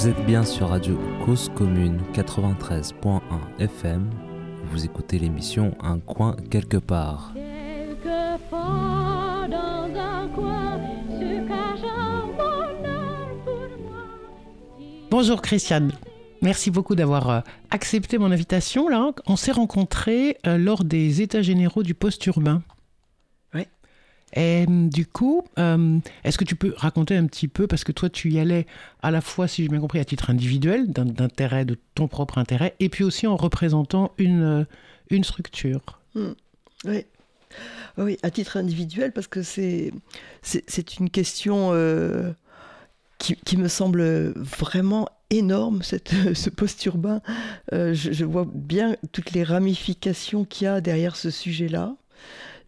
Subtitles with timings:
[0.00, 3.20] Vous êtes bien sur Radio Cause Commune 93.1
[3.58, 4.08] FM.
[4.64, 7.34] Vous écoutez l'émission Un coin quelque part.
[15.10, 15.92] Bonjour Christiane.
[16.40, 17.40] Merci beaucoup d'avoir euh,
[17.70, 18.88] accepté mon invitation.
[18.88, 22.62] Là, on s'est rencontrés euh, lors des États généraux du post-urbain.
[22.62, 22.69] Oui.
[24.34, 28.08] Et du coup, euh, est-ce que tu peux raconter un petit peu, parce que toi,
[28.08, 28.66] tu y allais
[29.02, 32.74] à la fois, si j'ai bien compris, à titre individuel, d'intérêt, de ton propre intérêt,
[32.80, 34.66] et puis aussi en représentant une,
[35.10, 35.80] une structure.
[36.14, 36.32] Hmm.
[36.84, 37.04] Oui.
[37.98, 39.90] Oui, à titre individuel, parce que c'est
[41.00, 41.72] une question
[43.18, 47.22] qui, qui, me semble vraiment énorme, cette, ce post-urbain.
[47.72, 51.94] Euh, je, vois bien toutes les ramifications qu'il y a derrière ce sujet-là.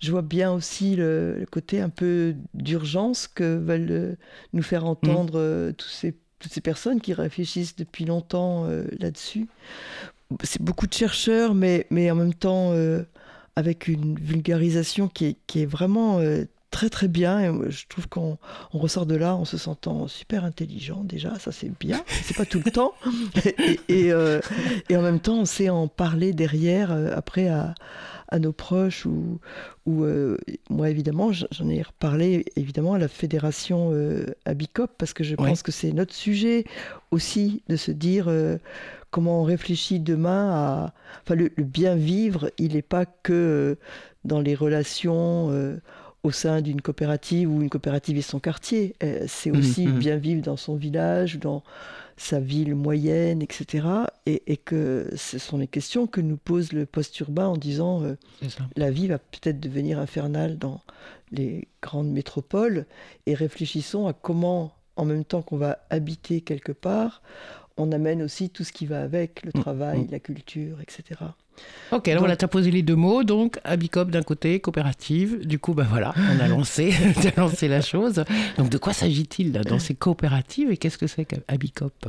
[0.03, 4.17] Je vois bien aussi le, côté un peu d'urgence que veulent euh,
[4.53, 5.43] nous faire entendre mmh.
[5.43, 8.67] euh, tous ces, toutes ces personnes qui réfléchissent depuis longtemps
[8.99, 9.47] là-dessus.
[10.43, 12.75] C'est beaucoup de chercheurs, mais, mais en même temps
[13.55, 16.19] avec une vulgarisation qui est, qui est vraiment
[16.73, 17.39] très très bien.
[17.39, 18.39] Et je trouve qu'on
[18.73, 22.61] ressort de là en se sentant super intelligent déjà, ça c'est bien, c'est pas tout
[22.65, 22.95] le temps.
[23.91, 24.41] Euh,
[24.89, 27.75] et, en même temps, on sait en parler derrière, euh, après à,
[28.41, 29.41] nos proches ou,
[29.85, 30.39] ou euh,
[30.71, 33.93] moi évidemment, j'en ai reparlé évidemment à la fédération
[34.47, 36.65] Abicop parce que je pense que c'est notre sujet
[37.11, 38.33] aussi de se dire
[39.11, 40.95] comment on réfléchit demain à.
[41.23, 43.77] Enfin, le, le bien vivre, il n'est pas que
[44.25, 45.51] dans les relations
[46.23, 48.95] au sein d'une coopérative ou une coopérative et son quartier.
[49.03, 49.99] Euh, c'est mmh, aussi mmh.
[49.99, 51.63] bien vivre dans son village, dans
[52.17, 53.87] sa ville moyenne, etc.
[54.27, 58.17] Et, que ce sont les questions que nous pose le post-urbain en disant euh,
[58.77, 60.81] la vie va peut-être devenir infernale dans
[61.33, 62.87] les grandes métropoles
[63.27, 67.23] et réfléchissons à comment, en même temps qu'on va habiter quelque part,
[67.77, 71.21] on amène aussi tout ce qui va avec, le mmh, travail, la culture, etc.
[71.93, 75.47] Ok, alors on a posé les deux mots, donc Abicop d'un côté, coopérative.
[75.47, 76.93] Du coup, ben voilà, on a lancé,
[77.37, 78.25] lancé la chose.
[78.57, 82.07] Donc de quoi s'agit-il dans ces coopératives et qu'est-ce que c'est qu'Abicop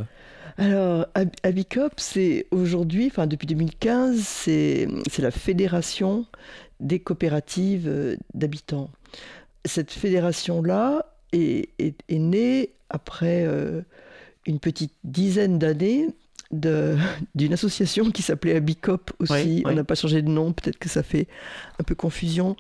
[0.58, 1.08] alors,
[1.42, 4.88] Abicop, c'est aujourd'hui, enfin depuis 2015, c'est
[5.18, 6.28] la fédération
[6.80, 8.92] des coopératives euh, d'habitants.
[9.66, 13.82] Cette fédération-là est, est, née après euh,
[14.46, 16.10] une petite dizaine d'années
[16.54, 19.64] d'une association qui s'appelait Abicop aussi.
[19.66, 21.28] On n'a pas changé de nom, peut-être que ça fait
[21.80, 22.56] un peu confusion.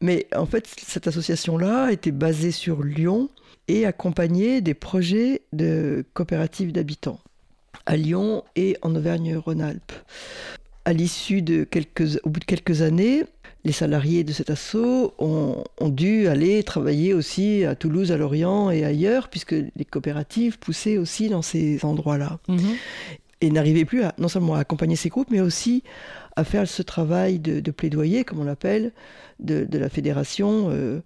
[0.00, 3.28] Mais en fait, cette association-là était basée sur Lyon
[3.68, 7.20] et accompagnait des projets de coopératives d'habitants
[7.86, 9.92] à Lyon et en Auvergne-Rhône-Alpes.
[10.84, 13.24] À l'issue de quelques, au bout de quelques années,
[13.64, 18.84] les salariés de cet assaut ont, dû aller travailler aussi à Toulouse, à Lorient et
[18.84, 22.38] ailleurs, puisque les coopératives poussaient aussi dans ces endroits-là.
[22.48, 22.76] Mhm
[23.44, 25.82] et n'arrivait plus à non seulement à accompagner ces groupes, mais aussi
[26.36, 28.92] à faire ce travail de, plaidoyer, comme on l'appelle,
[29.38, 31.00] de, la fédération euh,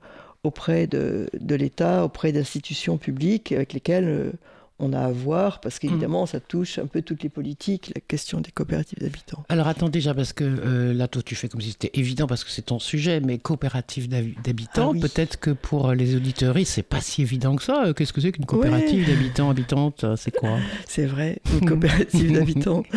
[0.45, 4.33] auprès de, l'État, auprès d'institutions publiques avec lesquelles euh,
[4.79, 6.29] on a à voir, parce qu'évidemment, mm.
[6.29, 9.45] ça touche un peu toutes les politiques, la question des coopératives d'habitants.
[9.49, 12.45] Alors attends déjà, parce que euh, là, toi, tu fais comme si c'était évident, parce
[12.45, 17.01] que c'est ton sujet, mais coopérative d'habitants, ah peut-être que pour les auditeurs, c'est pas
[17.01, 17.93] si évident que ça.
[17.97, 20.59] Qu'est-ce que c'est qu'une coopérative d'habitants, habitantes C'est quoi?
[20.87, 22.83] C'est vrai, une coopérative d'habitants.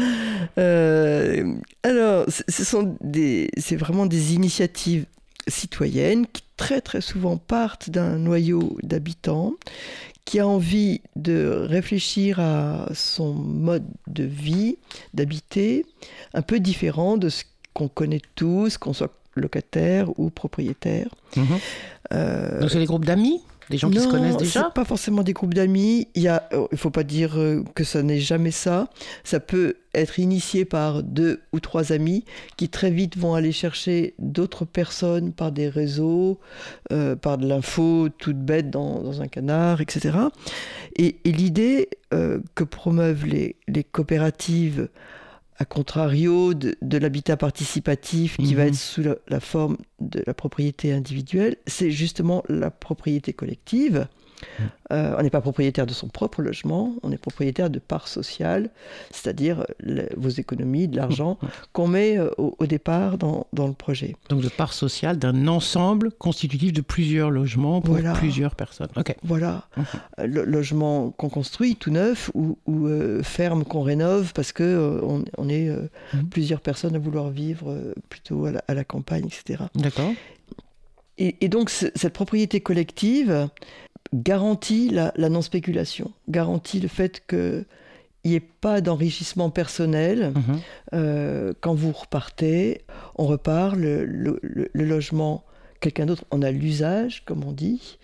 [0.57, 1.53] Euh,
[1.83, 5.05] alors, ce sont des, c'est vraiment des initiatives
[5.47, 9.53] citoyennes qui très très souvent partent d'un noyau d'habitants
[10.25, 14.77] qui a envie de réfléchir à son mode de vie,
[15.15, 15.87] d'habiter,
[16.35, 21.09] un peu différent de ce qu'on connaît tous, qu'on soit locataire ou propriétaire.
[21.35, 21.45] Mhm.
[22.13, 23.41] Euh, Donc c'est les groupes d'amis?
[23.71, 26.07] Des gens qui se connaissent déjà pas forcément des groupes d'amis.
[26.13, 26.37] Il ne
[26.71, 28.89] il faut pas dire euh, que ça n'est jamais ça.
[29.23, 32.23] Ça peut être initié par deux ou trois amis
[32.57, 36.39] qui très vite vont aller chercher d'autres personnes par des réseaux,
[36.91, 40.17] euh, par de l'info toute bête dans, un canard, etc.
[40.95, 44.89] Et, l'idée euh, que promeuvent les, les coopératives
[45.61, 48.69] à contrario de, l'habitat participatif qui va mhm.
[48.69, 54.07] être sous la, forme de la propriété individuelle, c'est justement la propriété collective.
[54.91, 58.69] Euh, on n'est pas propriétaire de son propre logement, on est propriétaire de parts sociales,
[59.11, 59.65] c'est-à-dire
[60.17, 61.37] vos économies, de l'argent
[61.71, 64.15] qu'on met euh, au, départ dans, le projet.
[64.29, 68.89] Donc de parts sociales d'un ensemble constitutif de plusieurs logements pour plusieurs personnes.
[69.23, 69.67] Voilà.
[70.19, 72.57] Euh, le logement qu'on construit tout neuf ou,
[73.23, 75.01] ferme qu'on rénove parce que
[75.37, 75.69] on, est
[76.29, 79.63] plusieurs personnes à vouloir vivre plutôt à la, campagne, etc.
[79.75, 80.11] D'accord.
[81.17, 83.49] Et, et, donc cette propriété collective,
[84.13, 87.65] garantit la, non-spéculation, garantit le fait qu'il
[88.25, 90.33] n'y ait pas d'enrichissement personnel.
[90.35, 90.59] Mhm.
[90.93, 92.81] Euh, quand vous repartez,
[93.15, 94.39] on repart, le, le-
[94.73, 95.43] logement,
[95.79, 97.97] quelqu'un d'autre en a l'usage, comme on dit.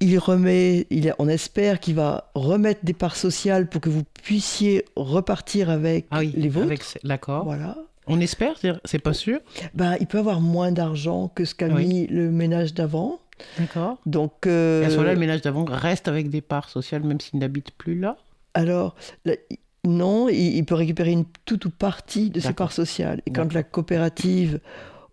[0.00, 4.84] Il remet, il, on espère qu'il va remettre des parts sociales pour que vous puissiez
[4.94, 6.98] repartir avec Ah oui, les vôtres.
[7.02, 7.44] d'accord.
[7.44, 7.78] Voilà.
[8.06, 9.40] On espère, c'est- c'est pas sûr.
[9.74, 11.86] Ben, il peut avoir moins d'argent que ce qu'a Oui.
[11.86, 13.18] mis le ménage d'avant.
[13.58, 13.98] D'accord.
[14.06, 17.20] Donc, euh, Et à ce moment-là, le ménage d'avant reste avec des parts sociales, même
[17.20, 18.16] s'il n'habite plus là?
[18.54, 18.94] Alors,
[19.24, 23.22] là, il- non, il, il peut récupérer une toute ou partie de ses parts sociales.
[23.26, 24.58] Et quand la coopérative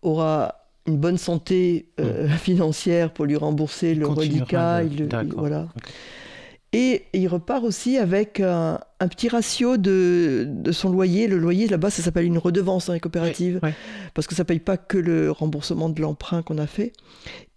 [0.01, 0.55] aura
[0.87, 5.39] une bonne santé euh, financière pour lui rembourser le reliquat, il le- d'accord.
[5.39, 5.67] voilà.
[6.75, 11.27] Et il repart aussi avec un, un petit ratio de, de son loyer.
[11.27, 13.75] Le loyer, là-bas, ça s'appelle une redevance dans les coopératives, Ouais, ouais.
[14.15, 16.91] parce que ça ne paye pas que le remboursement de l'emprunt qu'on a fait.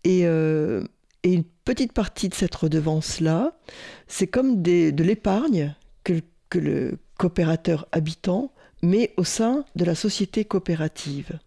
[0.07, 0.85] Et, euh,
[1.25, 3.59] et une petite partie de cette redevance-là,
[4.07, 5.75] c'est comme de l'épargne
[6.05, 6.23] que,
[6.55, 11.41] le- coopérateur habitant met au sein de la société coopérative.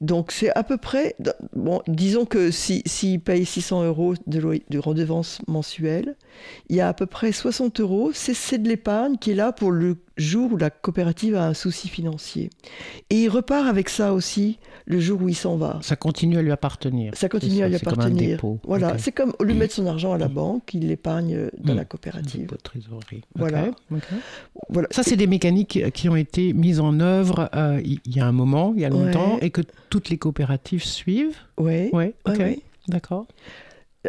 [0.00, 1.16] Donc c'est à peu près,
[1.88, 6.14] disons que s'il si, paye 600 euros de, redevance mensuelle,
[6.68, 9.72] il y a à peu près 60 euros, c'est de l'épargne qui est là pour
[9.72, 12.50] le jour où la coopérative a un souci financier.
[13.10, 15.78] Et il repart avec ça aussi le jour où il s'en va.
[15.82, 17.14] Ça continue à lui appartenir.
[17.16, 18.40] Ça continue à lui c'est comme un appartenir.
[18.64, 18.94] Voilà, Ok.
[18.98, 21.76] c'est comme de mettre son argent à la banque, il l'épargne dans Mm.
[21.76, 22.40] la coopérative.
[22.42, 23.22] dépôt de trésorerie.
[23.34, 23.70] Voilà.
[24.68, 24.88] Voilà.
[24.90, 28.32] Ça, c'est des mécaniques qui ont été mises en œuvre euh, il y a un
[28.32, 29.46] moment, il y a longtemps, Ouais.
[29.46, 31.36] et que toutes les coopératives suivent.
[31.58, 32.58] Oui, ouais, ok, ouais.
[32.88, 33.26] d'accord.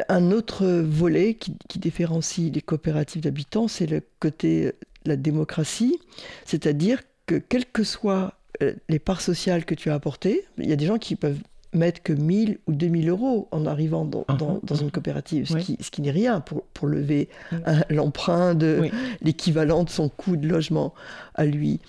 [0.10, 4.74] Un autre volet qui, qui différencie les coopératives d'habitants, c'est le côté
[5.06, 6.00] la démocratie,
[6.46, 10.74] c'est-à-dire que quelles que soient euh, les parts sociales que tu as apportées, il y
[10.74, 11.40] a des gens qui peuvent
[11.74, 15.64] mettre que 1000 ou 2000 euros en arrivant dans, dans- dans une coopérative, ce Oui.
[15.64, 17.58] qui, ce qui n'est rien pour, pour lever Oui.
[17.66, 18.92] un- l'emprunt de Oui.
[19.22, 20.94] l'équivalent de son coût de logement
[21.34, 21.82] à lui,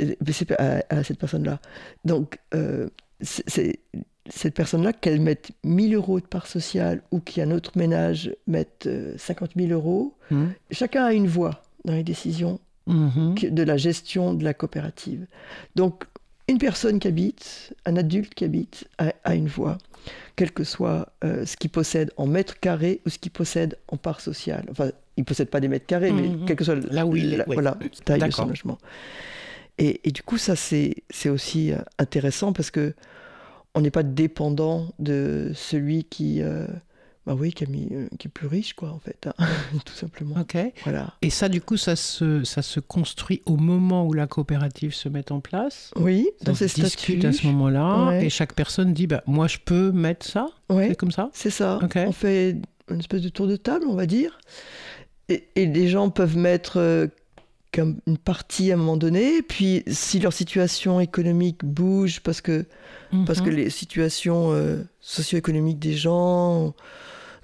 [0.00, 0.14] euh,
[0.58, 1.60] à, à cette personne-là.
[2.06, 2.88] Donc, euh,
[3.20, 3.80] c'est-
[4.30, 9.12] cette personne-là, qu'elle mette 1000 euros de part sociale ou qu'un autre ménage mette euh,
[9.18, 10.54] 50 000 euros, Mhm.
[10.70, 13.34] chacun a une voix dans les décisions Mhm.
[13.50, 15.26] de la gestion de la coopérative.
[15.74, 16.04] Donc,
[16.48, 19.78] une personne qui habite, un adulte qui habite, a, a une voix,
[20.36, 23.96] quel que soit euh, ce qu'il possède en mètres carrés ou ce qu'il possède en
[23.96, 24.66] part sociale.
[24.70, 26.44] Enfin, il ne possède pas des mètres carrés, mais Mhm.
[26.44, 28.76] quel que soit Là où il est, la, voilà, taille de son logement.
[29.78, 32.94] Et, et du coup, ça, c'est c'est aussi euh, intéressant parce que
[33.74, 36.66] on n'est pas dépendant de celui qui, euh,
[37.26, 39.32] bah oui, mis, euh, qui est plus riche, quoi, en fait, hein,
[39.84, 40.36] tout simplement.
[40.40, 40.56] Ok.
[40.84, 41.14] Voilà.
[41.22, 45.08] Et ça, du coup, ça se, ça se construit au moment où la coopérative se
[45.08, 45.90] met en place?
[45.96, 47.26] Oui, Ça dans se ces discute statuts.
[47.26, 48.08] à ce moment-là.
[48.08, 48.26] Ouais.
[48.26, 50.46] Et chaque personne dit bah, Moi, je peux mettre ça?
[50.68, 50.88] Ouais.
[50.88, 51.30] C'est comme ça?
[51.32, 51.78] C'est ça.
[51.82, 51.94] Ok.
[52.06, 52.56] On fait
[52.90, 54.38] une espèce de tour de table, on va dire.
[55.30, 57.06] Et, et les gens peuvent mettre euh,
[57.78, 59.40] une partie à un moment donné.
[59.40, 62.66] Puis si leur situation économique bouge, parce que,
[63.26, 63.56] parce que Mhm.
[63.56, 66.74] les situations euh, socio-économiques des gens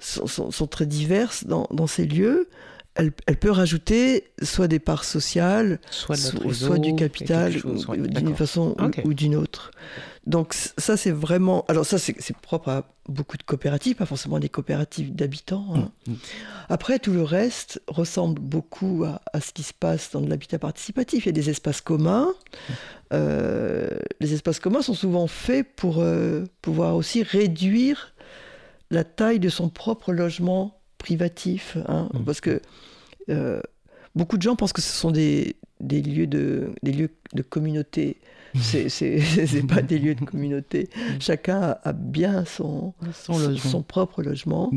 [0.01, 2.49] sont, sont- sont très diverses dans, dans ces lieux,
[2.95, 6.17] elle, elle peut rajouter soit des parts sociales, soit,
[6.79, 8.75] du capital, chose, ou- ouais, ou d'une façon
[9.05, 9.71] ou- d'une autre.
[10.27, 11.63] Donc ça, c'est vraiment...
[11.69, 15.67] Alors ça, c'est propre à beaucoup de coopératives, pas forcément des coopératives d'habitants.
[15.73, 15.91] hein.
[16.05, 16.13] Mm.
[16.69, 20.59] Après, tout le reste ressemble beaucoup à, à ce qui se passe dans de l'habitat
[20.59, 21.25] participatif.
[21.25, 22.33] Il y a des espaces communs.
[23.13, 28.13] Euh, les espaces communs sont souvent faits pour euh, pouvoir aussi réduire
[28.91, 31.77] la taille de son propre logement privatif.
[31.87, 32.09] hein.
[32.13, 32.23] Mm.
[32.25, 32.61] Parce que
[33.29, 33.61] euh,
[34.15, 38.17] beaucoup de gens pensent que ce sont des, des, lieux, de, des lieux de communauté.
[38.61, 40.89] C'est c'est- c'est pas des lieux de communauté.
[41.21, 42.93] Chacun a, bien son,
[43.69, 44.69] Son propre logement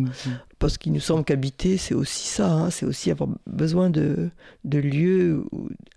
[0.60, 4.30] parce qu'il nous semble qu'habiter, c'est aussi ça, hein, c'est aussi avoir besoin de,
[4.64, 5.44] de lieux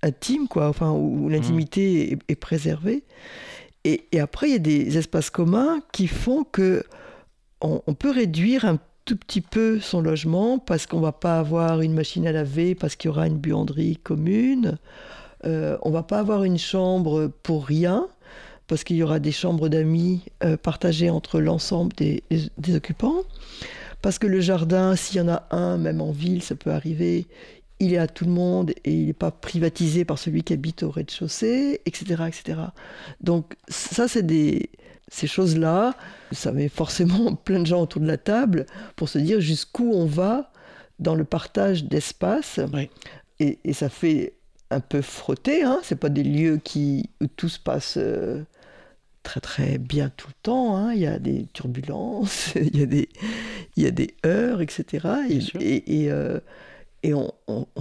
[0.01, 3.03] intimes, quoi, enfin, où l'intimité est, est préservée.
[3.83, 6.83] Et, et après, il y a des espaces communs qui font que
[7.61, 11.93] on, peut réduire un tout petit peu son logement parce qu'on va pas avoir une
[11.93, 14.77] machine à laver, parce qu'il y aura une buanderie commune.
[15.45, 18.07] Euh, on va pas avoir une chambre pour rien
[18.67, 23.21] parce qu'il y aura des chambres d'amis euh, partagées entre l'ensemble des- des- des occupants.
[24.01, 27.27] Parce que le jardin, s'il y en a un, même en ville, ça peut arriver,
[27.79, 30.83] il est à tout le monde et il n'est pas privatisé par celui qui habite
[30.83, 32.59] au rez-de-chaussée, etc., etc.
[33.21, 34.69] Donc ça, c'est des
[35.09, 35.95] ces choses-là,
[36.31, 40.05] ça met forcément plein de gens autour de la table pour se dire jusqu'où on
[40.05, 40.51] va
[40.99, 42.59] dans le partage d'espace.
[42.73, 42.89] Oui.
[43.39, 44.33] Et, et ça fait
[44.69, 45.79] un peu frotter, hein.
[45.83, 48.43] c'est pas des lieux qui, où tout se passe euh,
[49.23, 50.75] très très bien tout le temps.
[50.75, 50.93] hein.
[50.93, 53.09] Il y a des turbulences, il y a des,
[53.75, 55.07] il y a des heures, etc.
[55.59, 56.39] Et, euh,
[57.03, 57.31] et on,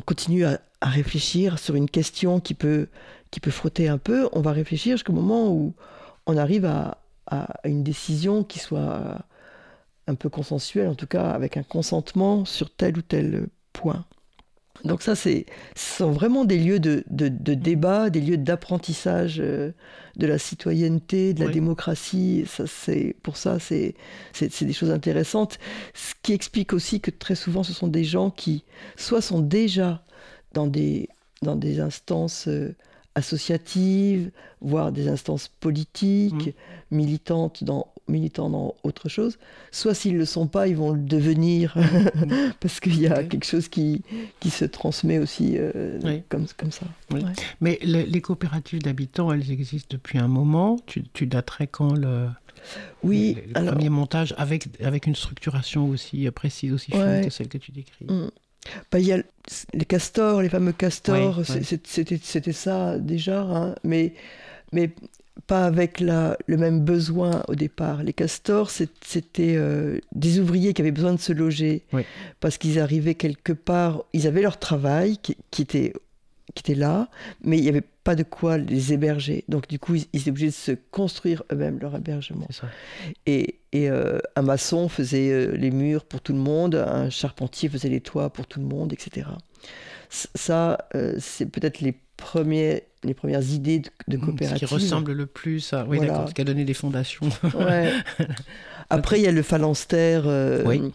[0.04, 2.87] continue à, réfléchir sur une question qui peut,
[3.33, 4.28] qui peut frotter un peu.
[4.33, 5.75] On va réfléchir jusqu'au moment où
[6.26, 9.25] on arrive à, à une décision qui soit
[10.06, 14.04] un peu consensuelle, en tout cas avec un consentement sur tel ou tel point.
[14.85, 19.73] Donc ça, ce sont vraiment des lieux de, de, débat, des lieux d'apprentissage euh,
[20.16, 22.45] de la citoyenneté, de la démocratie.
[22.47, 22.64] Ça,
[23.23, 23.95] pour ça, c'est,
[24.33, 25.59] c'est, des choses intéressantes.
[25.95, 28.64] Ce qui explique aussi que très souvent, ce sont des gens qui,
[28.97, 30.04] soit sont déjà
[30.52, 31.09] dans des,
[31.42, 32.75] dans des instances euh,
[33.16, 34.30] associatives,
[34.61, 36.49] voire des instances politiques,
[36.90, 36.96] mmh.
[36.96, 39.37] militantes dans militants dans autre chose,
[39.73, 41.76] soit s'ils ne le sont pas, ils vont le devenir,
[42.61, 44.02] parce qu'il y a quelque chose qui,
[44.38, 46.87] qui se transmet aussi euh, comme, comme ça.
[47.61, 50.76] Mais les coopératives d'habitants, elles existent depuis un moment.
[50.87, 52.28] Tu, tu daterais quand le,
[53.02, 57.58] oui, le, premier montage avec, avec une structuration aussi précise, aussi fine que celle que
[57.58, 58.06] tu décris?
[58.06, 58.28] Mmh.
[58.90, 59.23] Bah, y a
[59.73, 64.12] les castors, les fameux castors, c'était ça déjà, hein, mais,
[64.73, 64.90] mais
[65.46, 68.02] pas avec la, le même besoin au départ.
[68.02, 71.85] Les castors, c'était euh, des ouvriers qui avaient besoin de se loger.
[72.40, 75.92] Parce qu'ils arrivaient quelque part, ils avaient leur travail qui, qui, était,
[76.55, 77.09] qui était là,
[77.43, 79.45] mais il n'y avait pas de quoi les héberger.
[79.49, 82.49] Donc du coup, ils, étaient obligés de se construire eux-mêmes leur hébergement.
[83.26, 87.69] Et, et euh, un maçon faisait euh, les murs pour tout le monde, un charpentier
[87.69, 89.26] faisait les toits pour tout le monde, etc.
[90.35, 90.88] Ça,
[91.19, 94.69] c'est peut-être les premiers, les premières idées de, coopérative.
[94.69, 95.85] Ce qui ressemble le plus à.
[95.87, 97.29] Oui, d'accord, ce qui a donné des fondations.
[98.91, 100.25] Après, il y a le phalanstère.
[100.26, 100.91] Euh,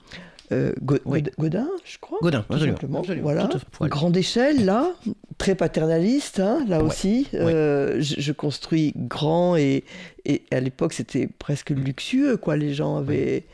[0.52, 2.20] euh, Godin, je crois.
[2.22, 3.02] Godin, absolument.
[3.22, 3.50] Voilà.
[3.82, 4.94] Grande échelle, là,
[5.38, 7.28] très paternaliste, hein, là aussi.
[7.34, 9.84] Euh, je, construis grand et,
[10.26, 12.56] et à l'époque, c'était presque luxueux, quoi.
[12.56, 13.46] Les gens avaient,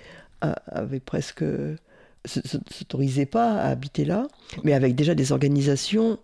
[0.42, 1.44] avaient presque
[2.28, 4.28] s'autorisaient pas à habiter là,
[4.64, 6.20] mais avec déjà des organisations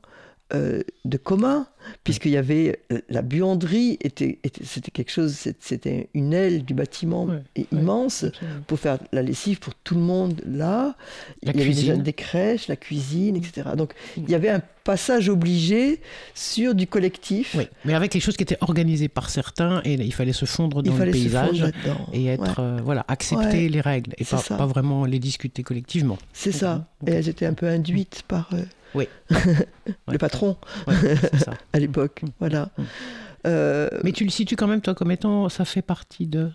[0.55, 1.67] euh, de commun,
[2.03, 7.27] puisqu'il y avait euh, la buanderie, était, c'était quelque chose, c'était une aile du bâtiment
[7.71, 8.25] immense
[8.67, 10.95] pour faire la lessive pour tout le monde là.
[11.41, 11.83] La il y cuisine.
[11.89, 13.69] avait déjà des crèches, la cuisine, etc.
[13.75, 15.99] Donc il y avait un passage obligé
[16.35, 17.55] sur du collectif.
[17.57, 20.83] Oui, mais avec quelque chose qui était organisé par certains et il fallait se fondre
[20.83, 21.65] dans le paysage
[22.13, 26.17] et être euh, voilà accepter les règles et pas, pas, vraiment les discuter collectivement.
[26.31, 26.87] C'est ça.
[27.07, 28.49] Et elles étaient un peu induites par
[28.95, 29.07] oui.
[30.07, 30.57] le patron
[31.73, 32.21] à l'époque.
[32.23, 32.27] Mm.
[32.39, 32.69] Voilà.
[32.77, 32.83] Mm.
[33.45, 36.49] Euh, Mais tu le situes quand même, toi, comme étant, ça fait partie de,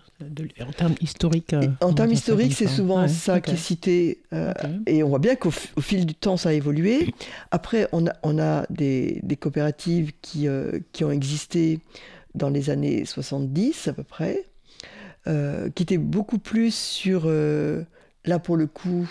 [0.61, 1.53] en termes historiques.
[1.53, 4.21] Euh, en termes historiques, c'est souvent ça qui est cité.
[4.33, 4.53] Euh,
[4.87, 7.13] et on voit bien qu'au fil du temps, ça a évolué.
[7.51, 10.47] Après, on a, on a des, des coopératives qui,
[10.91, 11.79] qui ont existé
[12.35, 14.45] dans les années 70 à peu près,
[15.25, 17.29] qui étaient beaucoup plus sur,
[18.25, 19.09] là pour le coup,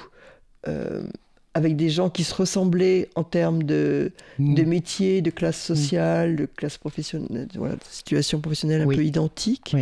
[1.59, 4.55] avec des gens qui se ressemblaient en termes de, mm.
[4.55, 5.75] de métier, de classe mm.
[5.75, 9.75] sociale, de classe professionnelle, voilà, de situation professionnelle un peu identique.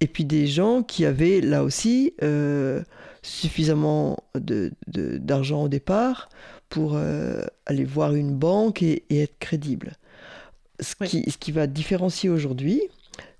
[0.00, 2.80] Et puis des gens qui avaient là aussi euh,
[3.20, 6.30] suffisamment d'argent de, au départ
[6.70, 9.92] pour euh, aller voir une banque et, être crédible.
[10.80, 12.80] Ce, qui, ce qui va différencier aujourd'hui,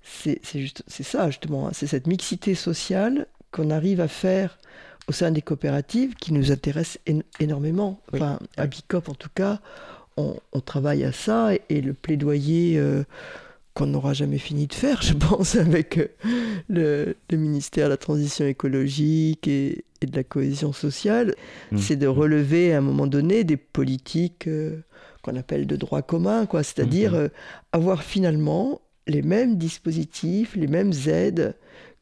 [0.03, 1.71] c'est ça justement, hein.
[1.73, 4.59] c'est cette mixité sociale qu'on arrive à faire
[5.11, 6.97] au sein des coopératives qui nous intéressent
[7.41, 7.99] énormément.
[8.13, 9.59] Enfin, à Bicop, en tout cas,
[10.15, 13.03] on, travaille à ça et, le plaidoyer euh,
[13.73, 15.97] qu'on n'aura jamais fini de faire, je pense, avec
[16.69, 21.35] euh, le, ministère de la Transition écologique et, de la cohésion sociale,
[21.71, 21.77] mmh.
[21.77, 24.79] c'est de relever à un moment donné des politiques euh,
[25.23, 26.63] qu'on appelle de droit commun, quoi.
[26.63, 27.29] C'est-à-dire mmh.
[27.73, 31.53] avoir finalement les mêmes dispositifs, les mêmes aides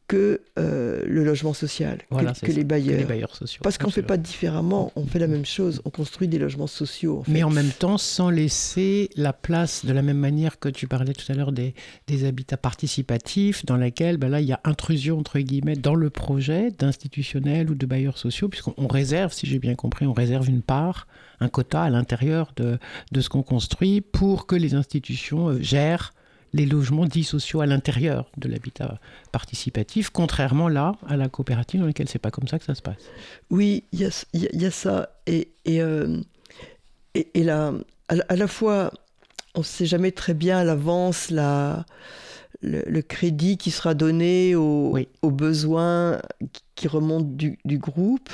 [0.10, 3.36] que euh, le logement social, que, les bailleurs.
[3.36, 3.62] sociaux.
[3.63, 6.68] Parce qu'on ne fait pas différemment, on fait la même chose, on construit des logements
[6.68, 7.24] sociaux.
[7.28, 11.13] Mais en même temps, sans laisser la place, de la même manière que tu parlais
[11.13, 11.75] tout à l'heure des,
[12.08, 16.10] des, habitats participatifs, dans lesquels ben là, il y a intrusion, entre guillemets, dans le
[16.10, 20.63] projet d'institutionnels ou de bailleurs sociaux, puisqu'on réserve, si j'ai bien compris, on réserve une
[20.63, 21.06] part,
[21.39, 22.80] un quota à l'intérieur de,
[23.12, 26.13] de ce qu'on construit pour que les institutions euh, gèrent
[26.53, 29.00] les logements dits sociaux à l'intérieur de l'habitat
[29.32, 32.82] participatif, contrairement là à la coopérative dans laquelle c'est pas comme ça que ça se
[32.82, 33.03] passe.
[33.50, 34.06] Oui, il y,
[34.65, 35.10] a, ça.
[35.27, 36.18] Et, et, euh,
[37.13, 37.74] et, là,
[38.08, 38.91] à, la fois,
[39.56, 41.86] on ne sait jamais très bien à l'avance la,
[42.62, 46.22] le, crédit qui sera donné aux, besoins
[46.75, 48.29] qui remontent du, groupe.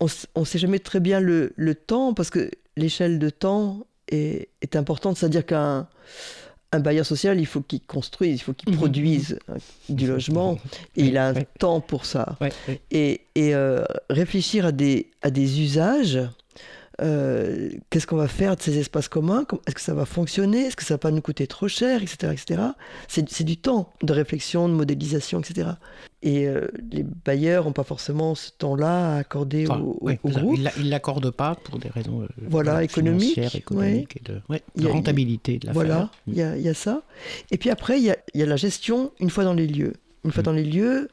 [0.00, 4.76] On ne sait jamais très bien le, temps, parce que l'échelle de temps est, est
[4.76, 5.16] importante.
[5.16, 5.88] C'est-à-dire qu'un
[6.72, 8.78] un bailleur social, il faut qu'il construise, il faut qu'il mhm.
[8.78, 9.56] produise euh,
[9.88, 10.58] du logement,
[10.96, 12.36] et il a un temps pour ça.
[12.90, 16.20] Et, euh, réfléchir à des, à des usages
[17.00, 19.44] euh, qu'est-ce qu'on va faire de ces espaces communs?
[19.66, 20.66] Est-ce que ça va fonctionner?
[20.66, 22.62] Est-ce que ça va pas nous coûter trop cher, etc., etc.
[23.08, 25.70] C'est du temps de réflexion, de modélisation, etc.
[26.22, 30.56] Et euh, les bailleurs n'ont pas forcément ce temps-là à accorder au, groupe.
[30.76, 34.22] Ils ne l'accordent pas pour des raisons euh, voilà, économiques, économiques et
[34.80, 37.02] de, rentabilité de la Voilà, il y, a ça.
[37.50, 39.94] Et puis après, il y a, la gestion une fois dans les lieux.
[40.24, 40.46] Une fois mmh.
[40.46, 41.08] dans les lieux,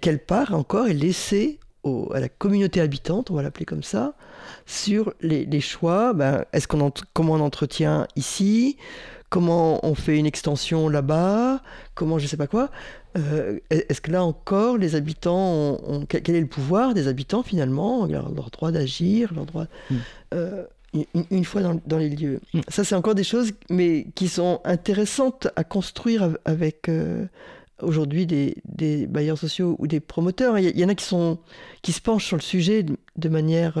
[0.00, 1.58] quelle part encore est laissée
[2.12, 4.14] à la communauté habitante, on va l'appeler comme ça,
[4.66, 6.12] sur les, choix.
[6.12, 8.76] Ben, est-ce qu'on comment on entretient ici?
[9.30, 11.60] Comment on fait une extension là-bas
[11.94, 12.70] Comment je sais pas quoi
[13.18, 18.06] euh, Est-ce que là encore, les habitants ont, quel est le pouvoir des habitants finalement?
[18.06, 19.96] Leur, droit d'agir, leur droit hmm.
[20.34, 20.64] euh,
[21.30, 22.40] une, fois dans, les lieux.
[22.54, 22.60] Hmm.
[22.68, 26.88] Ça, c'est encore des choses, mais qui sont intéressantes à construire avec.
[26.88, 27.26] Euh,
[27.80, 30.58] aujourd'hui des, des, bailleurs sociaux ou des promoteurs.
[30.58, 31.38] Il y, en a qui, sont,
[31.80, 33.78] qui se penchent sur le sujet de, manière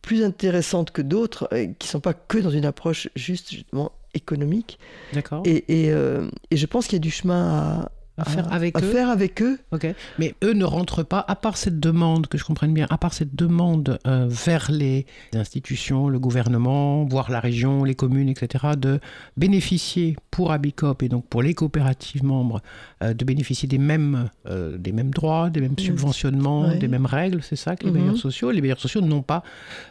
[0.00, 4.78] plus intéressante que d'autres, qui ne sont pas que dans une approche juste justement économique.
[5.12, 5.42] D'accord.
[5.44, 8.76] Et, et, euh, et, je pense qu'il y a du chemin à, à faire avec
[8.76, 8.90] à eux.
[8.90, 9.58] faire avec eux.
[9.70, 9.86] Ok.
[10.18, 13.14] Mais eux ne rentrent pas, à part cette demande, que je comprenne bien, à part
[13.14, 19.00] cette demande euh, vers les institutions, le gouvernement, voire la région, les communes, etc., de
[19.36, 22.60] bénéficier pour Abicop et donc pour les coopératives membres,
[23.02, 27.42] euh, de bénéficier des mêmes, euh, des mêmes droits, des mêmes subventionnements, des mêmes règles,
[27.42, 28.16] c'est ça que les bailleurs mhm.
[28.16, 28.50] sociaux.
[28.50, 29.42] Les bailleurs sociaux n'ont pas,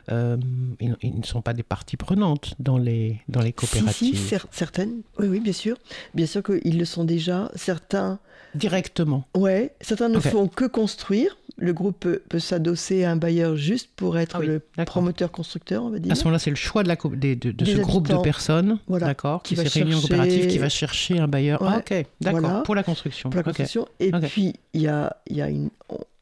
[0.09, 4.17] ils, ne sont pas des parties prenantes dans les, dans les coopératives.
[4.17, 5.77] Si, si, certaines, oui, oui, bien sûr.
[6.13, 7.51] Bien sûr qu'ils le sont déjà.
[7.55, 8.16] Certains
[8.57, 9.25] Directement.
[9.35, 11.37] Ouais, certains ne font que construire.
[11.59, 15.89] Le groupe peut, s'adosser à un bailleur juste pour être ah le promoteur constructeur, on
[15.89, 16.11] va dire.
[16.11, 19.41] À ce moment-là, c'est le choix de, la, de, de, ce groupe de personnes, d'accord,
[19.41, 21.63] qui, qui réunit coopérative, qui va chercher un bailleur.
[21.63, 23.29] ah, ok, d'accord, pour la construction.
[23.29, 23.87] Pour la construction.
[23.99, 25.49] Et puis, il y a, y, a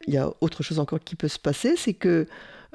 [0.08, 2.28] y a autre chose encore qui peut se passer, c'est que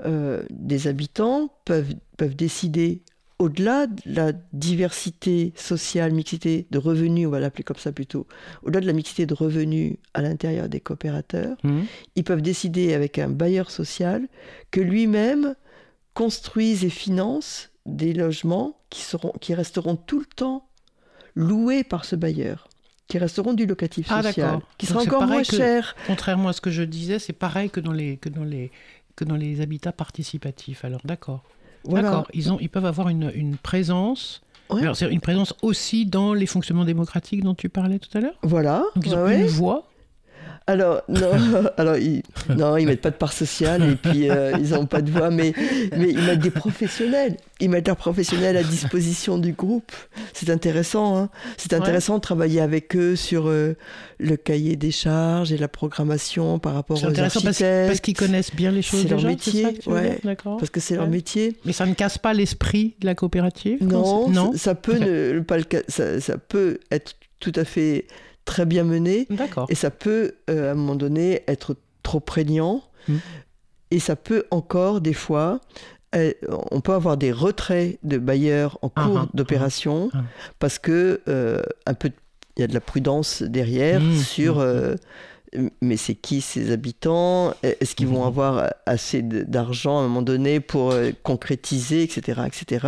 [0.06, 3.02] euh, des habitants peuvent, peuvent décider
[3.40, 8.26] au-delà de la diversité sociale, mixité de revenus, on va l'appeler comme ça plutôt,
[8.62, 11.80] au-delà de la mixité de revenus à l'intérieur des coopérateurs, mmh.
[12.16, 14.28] ils peuvent décider avec un bailleur social
[14.70, 15.54] que lui-même
[16.12, 20.68] construise et finance des logements qui, seront, qui resteront tout le temps
[21.34, 22.68] loués par ce bailleur
[23.06, 25.96] qui resteront du locatif ah, social, qui sera encore moins cher.
[26.06, 28.70] Contrairement à ce que je disais, c'est pareil que dans les, que dans les,
[29.16, 30.84] que dans les habitats participatifs.
[30.84, 31.42] Alors d'accord.
[31.84, 34.42] D'accord, ils, ont, ils peuvent avoir une, une présence.
[34.70, 38.34] Alors, c'est une présence aussi dans les fonctionnements démocratiques dont tu parlais tout à l'heure.
[38.42, 38.84] Voilà.
[38.94, 39.89] Donc, ils ont une voix
[40.66, 41.30] alors, non,
[41.76, 45.02] alors ils, non, ils mettent pas de part sociale et puis euh, ils n'ont pas
[45.02, 45.52] de voix, mais,
[45.96, 47.36] mais ils mettent des professionnels.
[47.60, 49.92] Ils mettent leurs professionnels à disposition du groupe.
[50.32, 51.18] C'est intéressant.
[51.18, 53.76] Hein C'est intéressant de travailler avec eux sur euh,
[54.18, 57.44] le cahier des charges et la programmation par rapport aux architectes.
[57.44, 59.02] Parce, parce qu'ils connaissent bien les choses.
[59.02, 61.56] C'est leur métier, ouais, Parce que c'est leur métier.
[61.64, 64.52] Mais ça ne casse pas l'esprit de la coopérative Non, non?
[64.54, 68.06] ça, peut ne, pas le, ça, ça peut être tout à fait
[68.44, 69.28] très bien mené.
[69.68, 72.82] Et ça peut, euh, à un moment donné, être trop prégnant.
[73.08, 73.16] Mm.
[73.90, 75.60] Et ça peut encore, des fois,
[76.14, 76.32] euh,
[76.70, 80.22] on peut avoir des retraits de bailleurs en ah, cours ah, d'opération ah,
[80.58, 82.10] parce que euh, un peu
[82.56, 84.96] il y a de la prudence derrière mm, sur mm,
[85.80, 87.54] mais c'est qui ces habitants?
[87.62, 88.26] Est-ce qu'ils vont mhm.
[88.26, 92.86] avoir assez d'argent à un moment donné pour euh, concrétiser, etc., etc.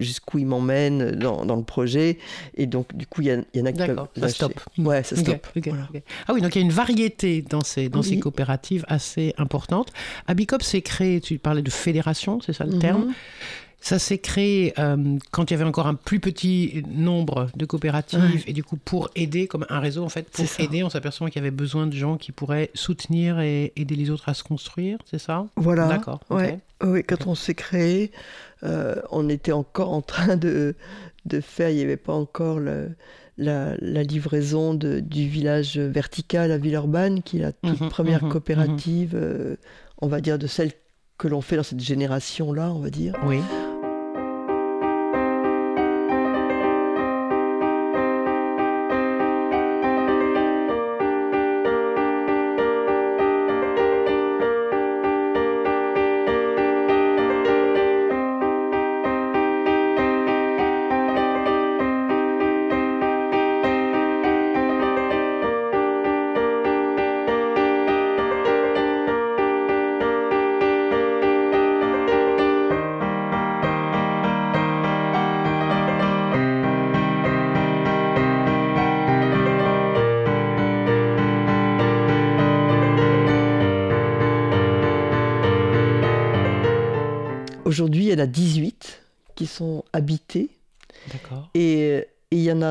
[0.00, 2.18] Jusqu'où ils m'emmènent dans, dans, le projet?
[2.56, 4.60] Et donc, du coup, il y, en a qui peuvent ça stop.
[4.78, 5.46] Ouais, ça stop.
[6.26, 9.92] Ah oui, donc il y a une variété dans ces, dans ces coopératives assez importante.
[10.26, 13.06] Abicop s'est créé, tu parlais de fédération, c'est ça le terme?
[13.06, 13.14] Mhm.
[13.80, 18.42] Ça s'est créé euh, quand il y avait encore un plus petit nombre de coopératives
[18.46, 21.40] et du coup pour aider, comme un réseau en fait, pour aider, on s'aperçoit qu'il
[21.40, 24.98] y avait besoin de gens qui pourraient soutenir et aider les autres à se construire,
[25.08, 25.46] c'est ça?
[25.56, 25.86] Voilà.
[25.86, 26.20] D'accord.
[26.30, 28.12] Oui, quand on s'est créé,
[28.62, 30.74] euh, on était encore en train de,
[31.24, 32.90] de faire, il n'y avait pas encore le,
[33.36, 38.30] la, livraison de, du village vertical à Villeurbanne, qui est la toute mhm, première mhm,
[38.30, 39.22] coopérative, mhm.
[39.22, 39.56] Euh,
[40.00, 40.72] on va dire, de celle
[41.16, 43.14] que l'on fait dans cette génération-là, on va dire.
[43.24, 43.38] Oui.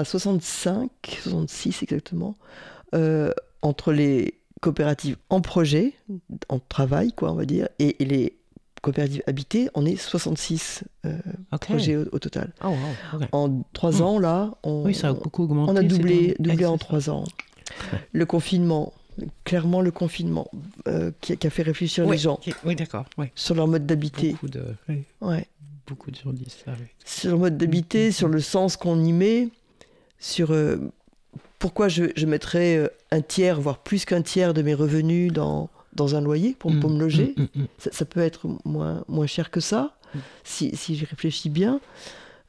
[0.07, 0.89] 65,
[1.23, 2.35] 66 exactement,
[2.95, 5.93] euh, entre les coopératives en projet,
[6.49, 8.37] en travail, quoi, on va dire, et, et les
[8.81, 11.17] coopératives habitées, on est 66 euh,
[11.59, 12.53] projets au, au total.
[12.63, 13.27] Oh, wow, ok.
[13.31, 14.01] En trois Hmm.
[14.01, 15.71] ans, là, on, Oui, ça a beaucoup augmenté.
[15.71, 17.23] on a ces doublé, doublé en trois ans.
[18.13, 18.93] Le confinement,
[19.43, 20.49] clairement le confinement,
[20.87, 22.39] euh, qui, a- qui a fait réfléchir les gens.
[22.65, 22.75] Oui,
[23.35, 24.31] sur leur mode d'habiter.
[24.31, 25.45] Beaucoup de, oui, Ouais.
[25.87, 26.71] beaucoup de gens disent ça.
[26.79, 26.85] oui.
[27.05, 28.11] Sur le mode d'habiter, Mhm.
[28.11, 29.49] sur le sens qu'on y met,
[30.19, 30.77] sur euh,
[31.59, 35.69] pourquoi je, je mettrais euh, un tiers, voire plus qu'un tiers de mes revenus dans,
[35.93, 37.33] dans un loyer pour, pour me loger.
[37.37, 37.67] Mm, mm, mm.
[37.77, 40.19] Ça, ça peut être moins, moins cher que ça, Mm.
[40.45, 41.81] si, si j'y réfléchis bien.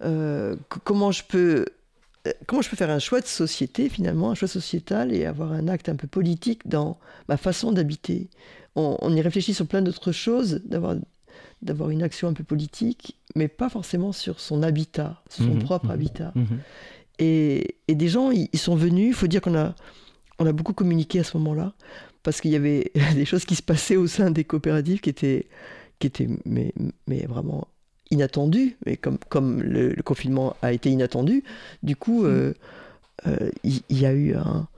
[0.05, 0.55] Euh,
[0.85, 1.67] comment je peux
[2.47, 5.67] comment je peux faire un choix de société finalement, un choix sociétal et avoir un
[5.67, 8.29] acte un peu politique dans ma façon d'habiter?
[8.77, 10.95] On, on y réfléchit sur plein d'autres choses, d'avoir
[11.63, 15.63] d'avoir une action un peu politique, mais pas forcément sur son habitat, sur son Mhm,
[15.65, 16.33] propre mhm, habitat.
[16.37, 16.59] Mhm.
[17.19, 19.09] Et, et des gens, ils, ils sont venus.
[19.09, 19.75] Il faut dire qu'on a,
[20.39, 21.73] on a beaucoup communiqué à ce moment-là,
[22.23, 25.47] parce qu'il y avait des choses qui se passaient au sein des coopératives qui étaient,
[25.99, 26.73] qui étaient mais,
[27.07, 27.67] mais vraiment
[28.11, 28.77] inattendues.
[28.87, 31.43] Mais comme, comme le, le confinement a été inattendu,
[31.83, 32.55] du coup, euh,
[33.27, 34.69] euh, il y, a eu un-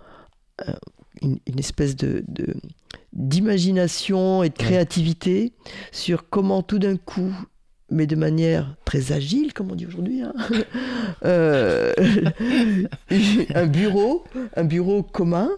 [0.67, 0.79] un-
[1.23, 2.55] une, une espèce de, de-
[3.13, 4.65] d'imagination et de Ouais.
[4.65, 5.53] créativité
[5.93, 7.35] sur comment tout d'un coup
[7.91, 10.33] mais de manière très agile, comme on dit aujourd'hui, hein,
[11.25, 11.93] euh,
[13.55, 14.25] un bureau,
[14.57, 15.51] un bureau commun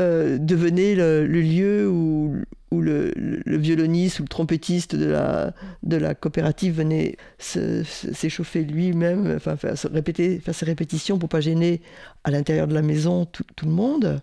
[0.00, 2.36] euh, devenait le, le lieu où,
[2.70, 8.62] où le, le- le violoniste ou le trompettiste de la, de la coopérative venait s'échauffer
[8.64, 11.82] lui-même, enfin faire, se répéter, faire ses répétitions pour pas gêner
[12.24, 14.20] à l'intérieur de la maison tout, tout le monde.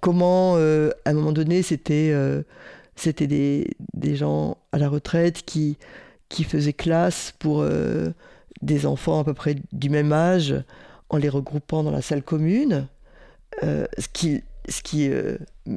[0.00, 2.12] Comment, euh, à un moment donné, c'était
[2.98, 5.76] c'était des, des gens à la retraite qui,
[6.28, 8.10] qui faisaient classe pour euh,
[8.62, 10.54] des enfants à peu près du même âge
[11.08, 12.88] en les regroupant dans la salle commune,
[13.62, 15.36] euh, ce qui, ce qui euh,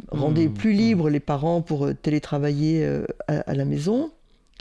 [0.10, 0.78] rendait Mmh, plus mmh.
[0.78, 2.88] libres les parents pour télétravailler
[3.28, 4.12] à, à la maison.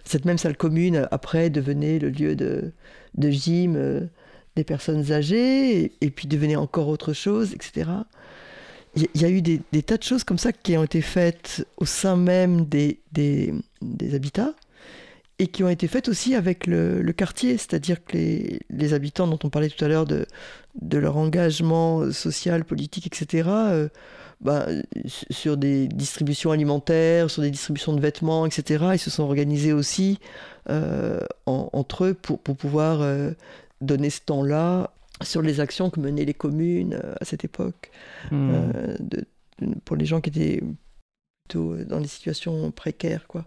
[0.04, 2.72] Cette même salle commune, après, devenait le lieu de,
[3.14, 4.08] de gym
[4.56, 7.90] des personnes âgées, et, et puis devenait encore autre chose, etc.
[8.96, 10.84] Il y, il y a eu des, des tas de choses comme ça qui ont
[10.84, 14.54] été faites au sein même des, des, des habitats
[15.38, 19.26] et qui ont été faites aussi avec le, le quartier, c'est-à-dire que les, les habitants
[19.28, 20.26] dont on parlait tout à l'heure de,
[20.80, 23.88] de leur engagement social, politique, etc., euh,
[24.40, 24.66] bah,
[25.30, 30.18] sur des distributions alimentaires, sur des distributions de vêtements, etc., ils se sont organisés aussi
[30.70, 33.32] euh, en- entre eux pour, pour pouvoir euh,
[33.80, 34.90] donner ce temps-là
[35.22, 37.90] sur les actions que menaient les communes à cette époque,
[38.30, 38.50] Mm.
[38.52, 39.24] euh, de-
[39.84, 40.62] pour les gens qui étaient
[41.48, 43.26] plutôt euh, dans des situations précaires.
[43.26, 43.44] Quoi.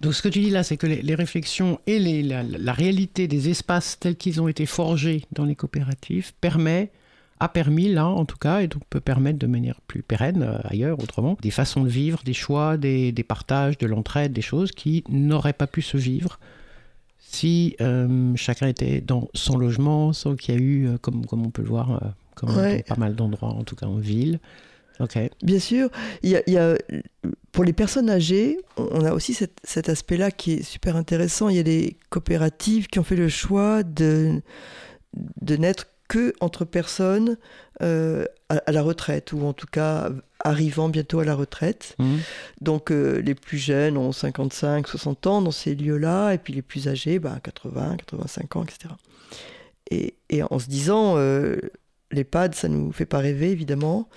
[0.00, 2.72] Donc ce que tu dis là, c'est que les, les réflexions et les- la, la
[2.72, 6.90] réalité des espaces tels qu'ils ont été forgés dans les coopératives permet,
[7.40, 10.58] a permis là en tout cas, et donc peut permettre de manière plus pérenne euh,
[10.64, 14.72] ailleurs, autrement, des façons de vivre, des choix, des, des partages, de l'entraide, des choses
[14.72, 16.38] qui n'auraient pas pu se vivre
[17.20, 21.44] si euh, chacun était dans son logement, sans qu'il y a eu, euh, comme, comme
[21.46, 22.00] on peut le voir,
[22.34, 22.78] comme Ouais.
[22.88, 24.40] dans pas mal d'endroits, en tout cas en ville.
[25.42, 25.90] Bien sûr,
[26.22, 26.76] il y a, il y a-
[27.52, 31.48] pour les personnes âgées, on a aussi cet, cet aspect-là qui est super intéressant.
[31.48, 34.40] Il y a des coopératives qui ont fait le choix de,
[35.40, 37.36] de n'être que entre personnes
[37.82, 40.10] euh, à, à la retraite, ou en tout cas
[40.42, 41.96] arrivant bientôt à la retraite.
[41.98, 42.18] Mhm.
[42.60, 46.62] Donc euh, les plus jeunes ont 55, 60 ans dans ces lieux-là, et puis les
[46.62, 48.94] plus âgés, bah, 80, 85 ans, etc.
[49.90, 51.56] Et, et en se disant, euh,
[52.10, 54.08] l'EHPAD, ça nous fait pas rêver, évidemment.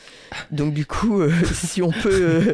[0.51, 2.53] Donc du coup, euh, si on peut euh,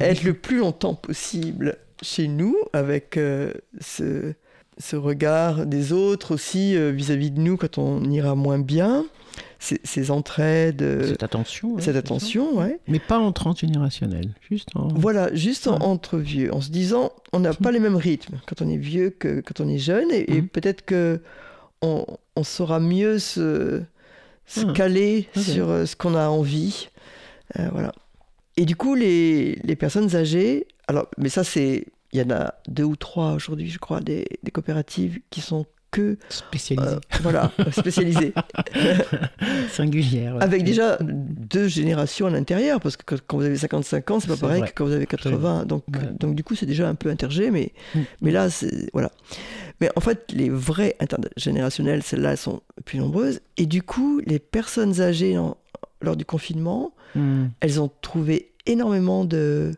[0.00, 0.06] Ouais.
[0.08, 4.32] être le plus longtemps possible chez nous, avec euh, ce,
[4.78, 9.04] ce regard des autres aussi euh, vis-à-vis de nous quand on ira moins bien,
[9.58, 11.68] ces, ces entraides, Cette attention.
[11.74, 11.98] ouais, cette c'est ça.
[11.98, 12.78] attention, ouais.
[12.88, 14.88] Mais pas en transgénérationnel, juste en...
[14.88, 18.60] Voilà, juste en- entre vieux, en se disant, on n'a pas les mêmes rythmes quand
[18.62, 20.48] on est vieux que quand on est jeune, et, et Mhm.
[20.48, 21.20] peut-être que
[21.82, 22.04] on,
[22.36, 23.82] on saura mieux se,
[24.46, 26.88] se Ah, caler sur euh, ce qu'on a envie.
[27.58, 27.92] Euh, voilà.
[28.56, 31.86] Et du coup, les, les personnes âgées, alors, mais ça, c'est.
[32.12, 35.66] Il y en a deux ou trois aujourd'hui, je crois, des, des coopératives qui sont
[35.90, 36.18] que.
[36.28, 38.32] spécialisée, euh, voilà, spécialisées.
[39.70, 40.36] singulière.
[40.36, 40.42] ouais.
[40.42, 44.36] Avec déjà deux générations à l'intérieur, parce que quand- vous avez 55 ans, c'est pas
[44.36, 44.68] pareil vrai.
[44.68, 45.64] que quand vous avez 80.
[45.66, 46.00] Donc, Ouais.
[46.18, 48.00] donc du coup, c'est déjà un peu intergé, mais, Mm.
[48.22, 48.90] mais là, c'est.
[48.92, 49.10] Voilà.
[49.80, 53.40] Mais en fait, les vraies intergénérationnelles, celles-là, elles sont plus nombreuses.
[53.56, 55.56] Et du coup, les personnes âgées en-
[56.00, 57.46] lors du confinement, Hmm.
[57.60, 59.72] elles ont trouvé énormément de,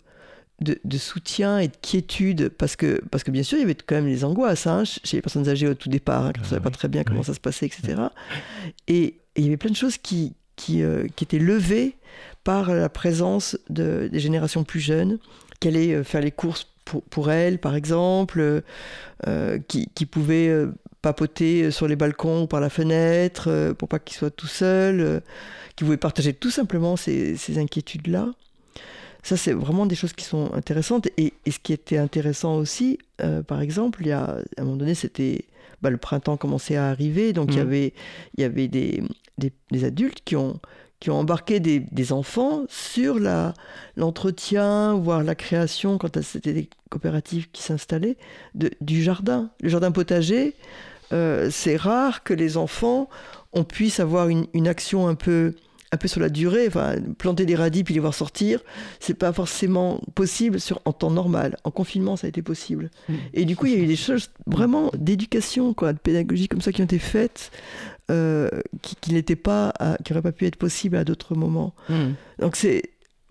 [0.61, 3.94] de, soutien et de quiétude, parce que, parce que bien sûr, il y avait quand
[3.94, 6.61] même les angoisses hein, chez les personnes âgées au tout départ, hein, qui ne savaient
[6.61, 8.03] pas très bien comment ça se passait, etc.
[8.87, 11.94] Et, il y avait plein de choses qui, qui, euh, qui étaient levées
[12.42, 15.21] par la présence de, des générations plus jeunes,
[15.61, 18.64] qui allaient euh, faire les courses pour, pour elles, par exemple,
[19.29, 20.66] euh, qui, qui pouvaient
[21.03, 25.23] papoter sur les balcons ou par la fenêtre, pour pas qu'ils soient tout seuls,
[25.77, 28.33] qui pouvaient partager tout simplement ces, ces inquiétudes-là.
[29.22, 31.09] Ça, c'est vraiment des choses qui sont intéressantes.
[31.16, 34.76] Et, ce qui était intéressant aussi, euh, par exemple, il y a, à un moment
[34.76, 35.46] donné, c'était
[35.83, 37.62] bah, le printemps commençait à arriver, donc il y mmh.
[37.62, 37.94] avait,
[38.37, 39.02] il y avait des,
[39.38, 40.59] des, adultes qui ont,
[40.98, 43.54] qui ont embarqué des, des enfants sur la,
[43.96, 48.16] l'entretien, voire la création, quand c'était des coopératives qui s'installaient,
[48.54, 49.50] de, du jardin.
[49.61, 50.57] Le jardin potager,
[51.12, 53.09] euh, c'est rare que les enfants
[53.52, 55.54] on puisse avoir une, une action un peu
[55.90, 58.61] un peu sur la durée, enfin, planter des radis puis les voir sortir,
[59.01, 61.57] c'est pas forcément possible sur, en temps normal.
[61.64, 62.90] En confinement, ça a été possible.
[63.09, 63.14] Mmh.
[63.35, 66.61] Et du coup, il y a eu des choses vraiment d'éducation, quoi, de pédagogie comme
[66.61, 67.51] ça qui ont été faites,
[68.11, 68.48] euh,
[68.83, 69.72] qui, qui n'étaient pas,
[70.05, 71.74] qui n'auraient pas pu être possibles à d'autres moments.
[71.88, 72.12] Mmh.
[72.38, 72.83] Donc c'est,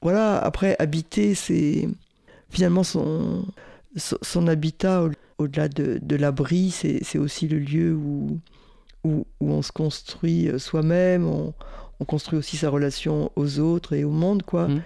[0.01, 1.87] voilà, après, habiter, c'est
[2.49, 3.45] finalement son,
[3.95, 8.39] son, habitat au-delà de, de l'abri, c'est aussi le lieu où,
[9.03, 11.53] où, où, on se construit soi-même, on,
[11.99, 14.67] on construit aussi sa relation aux autres et au monde, quoi.
[14.67, 14.81] Mmh.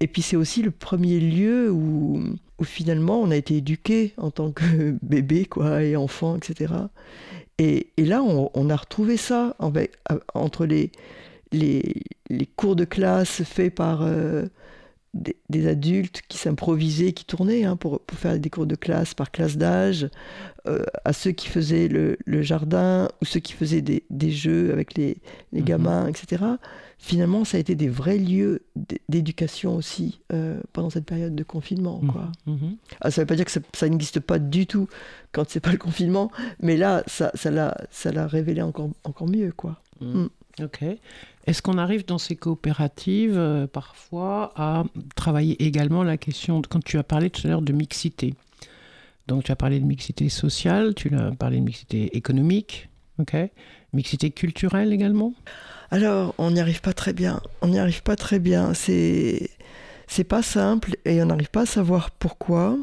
[0.00, 2.22] Et puis c'est aussi le premier lieu où,
[2.58, 6.74] où, finalement on a été éduqué en tant que bébé, quoi, et enfant, etc.
[7.58, 9.56] Et, et là, on, a retrouvé ça
[10.34, 10.90] entre les,
[11.52, 11.94] les,
[12.30, 14.46] les, cours de classe faits par euh,
[15.14, 19.30] des, adultes qui s'improvisaient, qui tournaient hein, pour, pour, faire des cours de classe par
[19.30, 20.08] classe d'âge,
[20.66, 24.94] euh, à ceux qui faisaient le, jardin ou ceux qui faisaient des, des jeux avec
[24.94, 25.18] les,
[25.52, 25.66] les mhm.
[25.66, 26.44] gamins, etc.
[26.98, 28.62] Finalement, ça a été des vrais lieux
[29.08, 32.00] d'éducation aussi euh, pendant cette période de confinement.
[32.02, 32.10] Mhm.
[32.10, 32.32] Quoi.
[32.46, 32.76] Mhm.
[33.00, 34.88] Ah, ça ne veut pas dire que ça, n'existe pas du tout
[35.32, 39.52] quand c'est pas le confinement, mais là, ça, ça l'a révélé encore, encore mieux.
[39.54, 39.80] Quoi.
[40.00, 40.26] Mm.
[40.60, 40.84] Ok.
[41.46, 44.84] Est-ce qu'on arrive dans ces coopératives euh, parfois à
[45.16, 48.34] travailler également la question, quand tu as parlé tout à l'heure de mixité,
[49.28, 52.88] donc tu as parlé de mixité sociale, tu as parlé de mixité économique,
[53.18, 53.36] ok
[53.92, 55.34] Mixité culturelle également
[55.90, 57.42] Alors, on n'y arrive pas très bien.
[57.60, 58.72] On n'y arrive pas très bien.
[58.72, 59.50] C'est
[60.06, 62.78] c'est pas simple et on n'arrive pas à savoir pourquoi.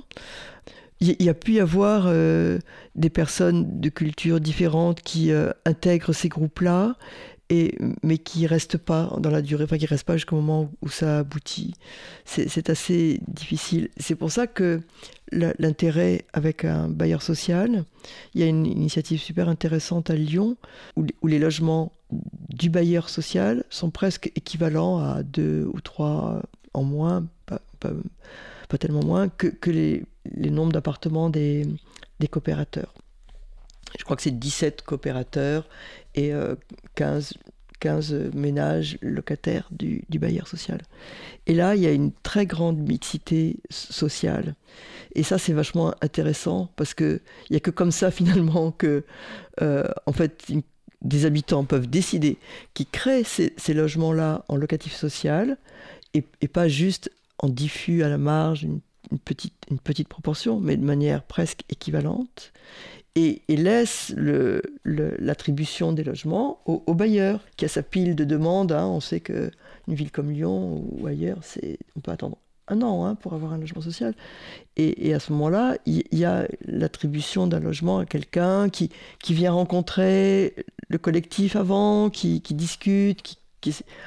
[1.01, 2.59] Il y, a pu y avoir euh,
[2.95, 6.95] des personnes de cultures différentes qui euh, intègrent ces groupes-là
[8.03, 10.71] mais qui ne restent pas dans la durée, enfin qui ne restent pas jusqu'au moment
[10.81, 11.73] où ça aboutit.
[12.25, 13.89] C'est assez difficile.
[13.97, 14.81] C'est pour ça que
[15.31, 17.85] l'intérêt avec un bailleur social,
[18.33, 20.57] il y a une initiative super intéressante à Lyon
[20.95, 21.91] où, les logements
[22.49, 27.61] du bailleur social sont presque équivalents à deux ou trois en moins, pas,
[28.79, 30.03] tellement moins, que, les,
[30.51, 31.65] nombres d'appartements des
[32.29, 32.93] coopérateurs
[33.97, 35.67] je crois que c'est 17 coopérateurs
[36.19, 36.33] et
[36.95, 40.81] 15, euh, 15 ménages locataires du, bailleur social.
[41.47, 44.55] Et là, il y a une très grande mixité sociale.
[45.15, 49.03] Et ça, c'est vachement intéressant parce qu'il n'y a que comme ça, finalement, que,
[49.61, 50.51] euh, en fait,
[51.01, 52.37] des habitants peuvent décider
[52.73, 55.57] qu'ils créent ces, logements-là en locatif social
[56.13, 58.67] et, pas juste en diffus à la marge,
[59.25, 62.51] petite, une petite proportion, mais de manière presque équivalente
[63.15, 64.13] et, laisse
[64.85, 68.71] l'attribution des logements au, bailleur qui a sa pile de demandes.
[68.71, 68.85] Hein.
[68.85, 69.51] On sait qu'une
[69.87, 71.39] ville comme Lyon ou ailleurs,
[71.95, 74.13] on peut attendre un an hein, pour avoir un logement social.
[74.77, 78.89] Et, à ce moment-là, il y, a l'attribution d'un logement à quelqu'un qui,
[79.21, 80.53] qui vient rencontrer
[80.87, 83.37] le collectif avant, qui, discute, qui,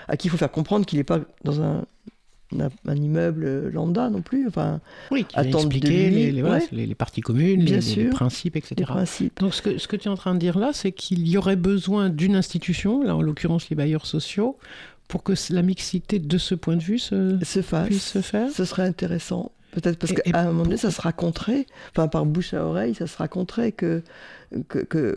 [0.08, 1.84] à qui il faut faire comprendre qu'il n'est pas dans un
[2.60, 4.46] un, immeuble lambda non plus.
[4.46, 8.90] Enfin, oui, qui expliquer les, les, les, parties communes, les, principes, etc.
[9.38, 11.36] Donc ce que, ce que tu es en train de dire là, c'est qu'il y
[11.36, 14.58] aurait besoin d'une institution, là en l'occurrence les bailleurs sociaux,
[15.08, 18.50] pour que la mixité de ce point de vue se, se puisse se faire.
[18.50, 19.52] Ce serait intéressant.
[19.72, 23.06] Peut-être parce qu'à un moment donné, ça se raconterait, enfin par bouche à oreille, ça
[23.06, 24.02] se raconterait que
[24.68, 25.16] que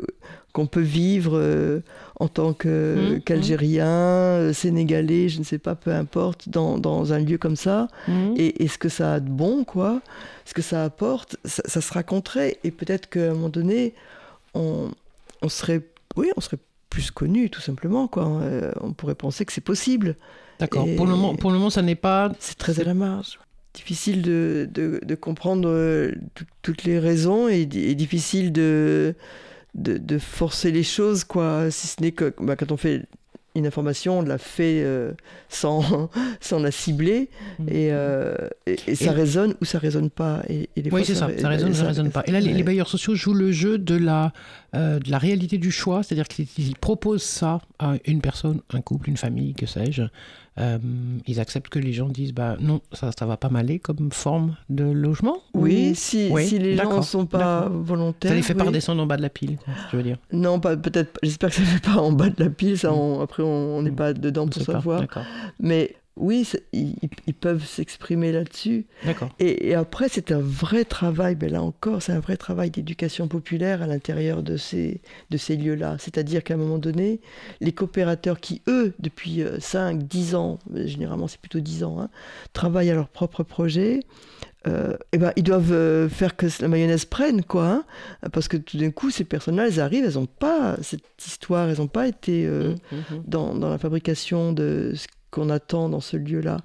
[0.56, 1.82] qu'on peut vivre euh,
[2.18, 4.54] en tant mmh, qu'Algérien, mmh.
[4.54, 8.36] Sénégalais, je ne sais pas, peu importe, dans, dans un lieu comme ça, mmh.
[8.38, 10.02] et, et, ce que ça a de bon, quoi,
[10.46, 13.96] ce que ça apporte, ça, ça se raconterait, et peut-être qu'à un moment donné,
[14.54, 14.92] on,
[15.42, 15.82] on serait,
[16.16, 18.26] oui, on serait plus connu, tout simplement, quoi.
[18.42, 20.16] Euh, on pourrait penser que c'est possible.
[20.60, 20.88] D'accord.
[20.96, 22.32] Pour le moment, pour le moment, ça n'est pas.
[22.40, 23.40] C'est très à la marge
[23.74, 26.14] difficile de, de, comprendre euh,
[26.62, 29.16] toutes les raisons et, difficile de,
[29.76, 31.70] de, forcer les choses, quoi.
[31.70, 33.04] Si ce n'est que bah, quand on fait
[33.56, 35.14] une information, on l'a fait euh,
[35.50, 36.10] sans,
[36.42, 37.30] sans la cibler,
[37.68, 38.36] et, euh,
[38.66, 40.44] et, et ça Et- résonne ou ça résonne pas.
[40.50, 42.24] Et, Oui, c'est ça, ça résonne, ça résonne pas.
[42.28, 44.34] Et là, les, bailleurs sociaux jouent le jeu de la,
[44.76, 48.82] euh, de la réalité du choix, c'est-à-dire qu'ils ils proposent ça à une personne, un
[48.82, 50.04] couple, une famille, que sais-je.
[50.58, 50.78] Euh,
[51.28, 54.56] ils acceptent que les gens disent bah non, ça, ça va pas m'aller comme forme
[54.70, 55.38] de logement.
[55.54, 58.32] Oui, ou- si, Oui, si les gens ne sont pas volontaires.
[58.32, 59.58] Ça les fait pas redescendre en bas de la pile,
[59.92, 60.18] je veux dire.
[60.32, 61.12] Non, pas, peut-être.
[61.12, 62.78] pas- J'espère que ça ne fait pas en bas de la pile.
[62.78, 63.96] Ça, on- après, on n'est Mm.
[63.98, 65.02] pas dedans pour pas, savoir.
[65.02, 65.24] D'accord.
[65.60, 66.96] Mais oui, ils,
[67.28, 68.86] ils peuvent s'exprimer là-dessus.
[69.06, 69.30] D'accord.
[69.40, 73.28] Et, et après, c'est un vrai travail, mais là encore, c'est un vrai travail d'éducation
[73.28, 75.98] populaire à l'intérieur de ces, de ces lieux-là.
[76.00, 77.20] C'est-à-dire qu'à un moment donné,
[77.60, 82.10] les coopérateurs qui, eux, depuis 5, 10 ans, euh, généralement c'est plutôt 10 ans, hein,
[82.54, 84.00] travaillent à leur propre projet,
[84.68, 87.68] euh, eh ben, ils doivent euh, faire que la mayonnaise prenne, quoi.
[88.24, 88.30] hein.
[88.34, 91.78] parce que tout d'un coup, ces personnes-là, elles arrivent, elles n'ont pas cette histoire, elles
[91.78, 92.46] n'ont pas été...
[92.48, 93.24] euh, Mhm, mhm.
[93.28, 96.58] dans, dans la fabrication de ce qu'on attend dans ce lieu-là.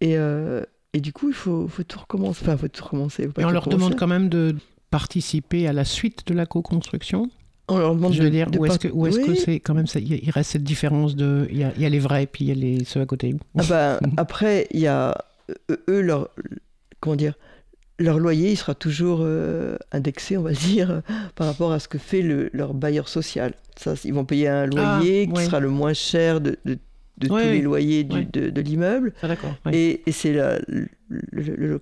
[0.00, 0.62] Et, euh,
[0.92, 2.40] et du coup, il faut, faut tout recommencer.
[2.42, 3.26] Enfin, faut tout recommencer.
[3.26, 4.54] faut pas Et on leur demande quand même de
[4.90, 7.28] participer à la suite de la co-construction
[7.68, 9.58] On leur demande Je veux de- dire, de où est-ce que, où est-ce que c'est
[9.58, 11.98] quand même ça, il reste cette différence de, il y a, il y a les
[11.98, 13.34] vrais et puis il y a les ceux à côté.
[13.58, 15.16] Ah ben, après, il y a
[15.70, 16.28] euh, eux, leur,
[17.00, 17.34] comment dire,
[17.98, 21.02] leur loyer, il sera toujours euh, indexé, on va dire,
[21.34, 23.54] par rapport à ce que fait le, leur bailleur social.
[23.76, 25.44] Ça, ils vont payer un Ah, loyer qui ouais.
[25.46, 26.78] sera le moins cher de, de-
[27.18, 28.28] de Ouais, tous les loyers du- ouais.
[28.32, 29.12] de, de l'immeuble.
[29.22, 29.54] Ah, d'accord.
[29.66, 29.74] ouais.
[29.76, 30.88] Et, et c'est la- le,
[31.30, 31.78] le-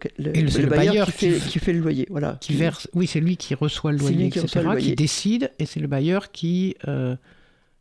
[0.66, 2.06] bailleur, bailleur qui, qui- fait, qui fait le loyer.
[2.10, 2.36] Voilà.
[2.40, 5.80] qui verse, oui, c'est lui qui reçoit le loyer, qui etc., qui décide, et c'est
[5.80, 7.16] le bailleur qui euh,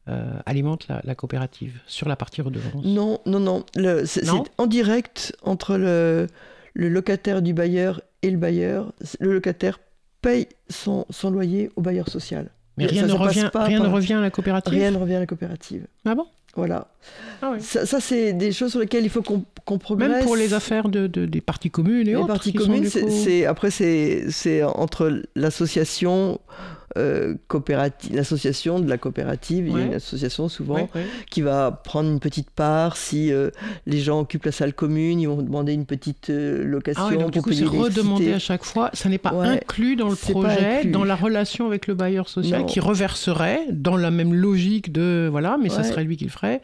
[0.08, 2.86] euh, alimente la, la coopérative sur la partie redevance.
[2.86, 3.66] Non, non, non.
[3.76, 6.28] Le- C'est Non c'est en direct entre le,
[6.74, 8.94] le locataire du bailleur et le bailleur.
[9.20, 9.80] Le locataire
[10.22, 12.50] paye son, son loyer au bailleur social.
[12.78, 14.74] Mais rien, ça ne revient, pas rien ne revient à la coopérative?
[14.74, 15.86] Rien ne revient à la coopérative.
[16.06, 16.26] Ah bon?
[16.56, 16.88] Voilà.
[17.42, 17.54] Ah.
[17.60, 20.10] Ça, ça, c'est des choses sur lesquelles il faut qu'on progresse.
[20.10, 22.28] Même pour les affaires de, de- des parties communes et Les autres.
[22.28, 26.40] parties qui sont, communes, c'est- coup- c'est après c'est c'est entre l'association
[26.98, 27.36] euh,
[28.12, 29.68] l'association de la coopérative.
[29.68, 31.06] Il y a une association souvent Ouais, ouais.
[31.30, 32.98] qui va prendre une petite part.
[32.98, 33.50] Si euh,
[33.86, 37.32] les gens occupent la salle commune, ils vont demander une petite euh, location Ah donc
[37.32, 38.34] du pour coup, c'est l'électricité.
[38.34, 38.90] à chaque fois.
[38.94, 42.66] Ça n'est pas inclus dans le projet, dans la relation avec le bailleur social, Non.
[42.66, 46.62] qui reverserait dans la même logique de voilà, mais ça serait lui qui le ferait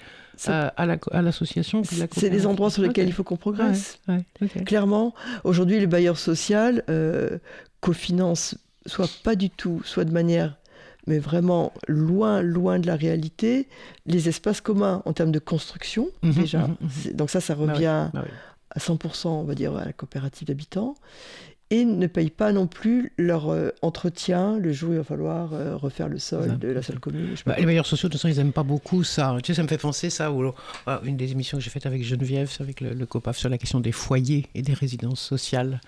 [0.49, 1.81] euh, à l'association.
[1.97, 3.99] la C'est des endroits sur lesquels il faut qu'on progresse.
[4.07, 4.23] Ouais.
[4.65, 5.13] Clairement,
[5.43, 7.37] aujourd'hui, le bailleur social euh,
[7.81, 8.55] cofinance
[8.87, 10.57] soit pas du tout, soit de manière,
[11.05, 13.67] mais vraiment loin, loin de la réalité,
[14.05, 16.67] les espaces communs en termes de construction, Mhm, déjà.
[16.67, 17.13] mhm, mhm.
[17.13, 18.31] Donc ça, ça Bah oui, revient bah oui.
[18.71, 20.95] à 100%, on va dire, à la coopérative d'habitants.
[21.69, 25.51] Et ne payent pas non plus leur euh, entretien le jour où il va falloir
[25.53, 27.35] euh, refaire le sol de la salle commune.
[27.45, 29.35] Bah, les bailleurs sociaux, de toute façon, ils n'aiment pas beaucoup ça.
[29.43, 30.31] Tu sais, ça me fait penser ça.
[30.31, 30.53] Ou,
[30.85, 33.49] ah, une des émissions que j'ai faites avec Geneviève, c'est avec le, le COPAF, sur
[33.49, 35.81] la question des foyers et des résidences sociales,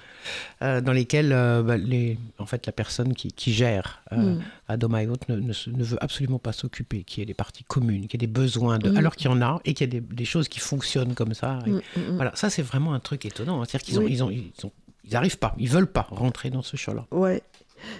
[0.64, 4.42] euh, dans lesquelles euh, bah, les, en fait, la personne qui, qui gère euh, Mm.
[4.68, 7.26] à Doma et autres ne, ne se- ne veut absolument pas s'occuper, qu'il y ait
[7.26, 8.98] des parties communes, qu'il y ait des besoins, de, Mm.
[8.98, 11.34] alors qu'il y en a, et qu'il y a des, des choses qui fonctionnent comme
[11.34, 11.60] ça.
[11.66, 12.16] Et Mm, mm, mm.
[12.18, 13.62] Voilà, ça, c'est vraiment un truc étonnant.
[13.62, 13.66] hein.
[13.66, 14.12] C'est-à-dire qu'ils ont, Oui.
[14.12, 14.72] ils ont, ils ont-
[15.04, 17.06] ils arrivent pas, ils veulent pas rentrer dans ce champ-là.
[17.12, 17.42] Ouais.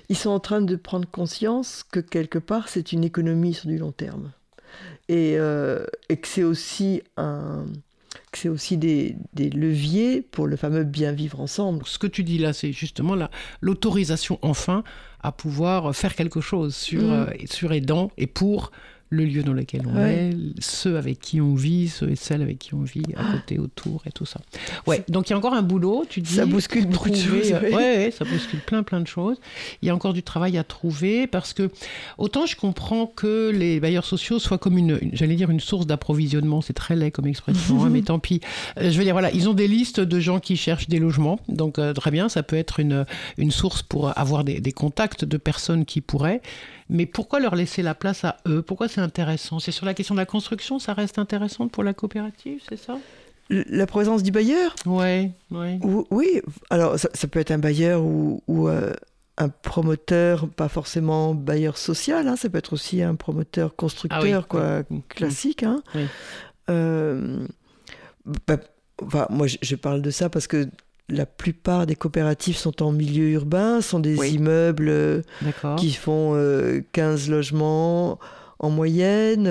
[0.10, 3.78] Ils sont en train de prendre conscience que quelque part, c'est une économie sur du
[3.78, 4.32] long terme.
[5.08, 7.66] Et, euh, et que c'est aussi, un,
[8.32, 11.84] que c'est aussi des, des leviers pour le fameux bien vivre ensemble.
[11.86, 13.32] Ce que tu dis là, c'est justement la-
[13.62, 14.84] l'autorisation enfin
[15.22, 17.12] à pouvoir faire quelque chose sur, Mm.
[17.12, 18.72] euh, sur aidant et pour
[19.12, 20.30] le lieu dans lequel on Ouais.
[20.32, 23.58] est, ceux avec qui on vit, ceux et celles avec qui on vit à côté,
[23.58, 24.40] autour et tout ça.
[24.86, 26.36] Ouais, donc il y a encore un boulot, tu dis.
[26.36, 27.74] Ça bouscule beaucoup de choses, euh, ouais.
[27.74, 29.38] ouais, ouais, ça bouscule plein plein de choses.
[29.82, 31.70] Il y a encore du travail à trouver parce que
[32.18, 35.88] autant je comprends que les bailleurs sociaux soient comme une, une- j'allais dire une source
[35.88, 38.42] d'approvisionnement, c'est très laid comme expression, hein, mais tant pis.
[38.78, 41.40] Euh, je veux dire voilà, ils ont des listes de gens qui cherchent des logements,
[41.50, 43.06] donc euh, très bien, ça peut être une
[43.38, 46.42] une source pour avoir des, des contacts de personnes qui pourraient.
[46.90, 48.62] Mais pourquoi leur laisser la place à eux?
[48.62, 49.60] Pourquoi c'est intéressant?
[49.60, 52.98] C'est sur la question de la construction, ça reste intéressant pour la coopérative, c'est ça?
[53.50, 54.76] La présence du bailleur?
[54.86, 55.80] Ouais, ouais.
[55.84, 58.94] Ou- Oui, alors ça, ça peut être un bailleur ou, ou, euh,
[59.38, 64.24] un promoteur, pas forcément bailleur social, hein, ça peut être aussi un promoteur constructeur, Ah
[64.24, 65.02] oui, quoi, oui.
[65.10, 65.64] classique.
[65.64, 65.82] hein.
[65.96, 66.06] Oui.
[66.70, 67.48] Euh,
[68.48, 68.58] bah,
[69.02, 70.68] enfin, moi, je, je parle de ça parce que
[71.10, 74.32] la plupart des coopératives sont en milieu urbain, sont des Oui.
[74.32, 75.22] immeubles euh,
[75.78, 78.20] qui font euh, 15 logements
[78.60, 79.48] en moyenne.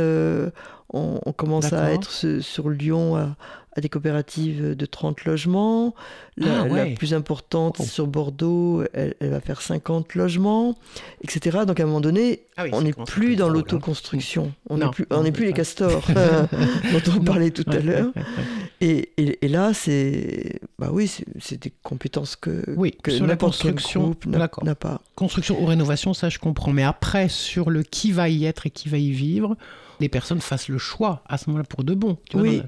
[0.92, 3.36] On, commence à être sur Lyon à,
[3.80, 5.94] des coopératives de 30 logements.
[6.36, 7.84] La, ah, plus importante oh.
[7.84, 10.76] sur Bordeaux, elle, va faire 50 logements,
[11.22, 11.59] etc.
[11.66, 14.52] Donc à un moment donné, ah on n'est plus dans l'autoconstruction.
[14.68, 16.06] On n'est plus, on n'est plus les castors
[16.92, 18.12] dont on parlait tout à l'heure.
[18.81, 21.11] Et, et, là, c'est bah oui,
[21.41, 25.01] c'est des compétences que, oui, que sur la construction n'a pas.
[25.16, 26.72] Construction ou rénovation, ça je comprends.
[26.72, 29.57] Mais après, sur le qui va y être et qui va y vivre,
[30.01, 32.18] les personnes fassent le choix à ce moment-là pour de bon.
[32.34, 32.62] oui,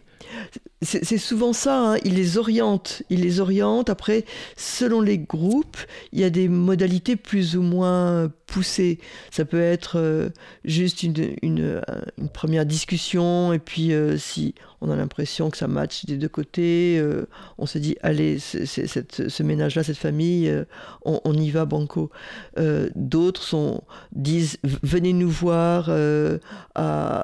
[0.83, 1.93] c'est souvent ça.
[1.93, 1.97] Hein.
[2.05, 3.03] Il les oriente.
[3.11, 3.91] Il les oriente.
[3.91, 4.24] Après,
[4.57, 5.76] selon les groupes,
[6.12, 8.99] il y a des modalités plus ou moins poussées.
[9.31, 10.31] Ça peut être euh,
[10.64, 11.83] juste une, une,
[12.33, 16.99] première discussion et puis euh, si on a l'impression que ça match des deux côtés,
[16.99, 17.26] euh,
[17.59, 20.53] on se dit allez, ce ménage-là, cette famille,
[21.05, 22.11] on, y va banco.
[22.95, 25.91] D'autres sont disent venez nous voir
[26.74, 27.20] à,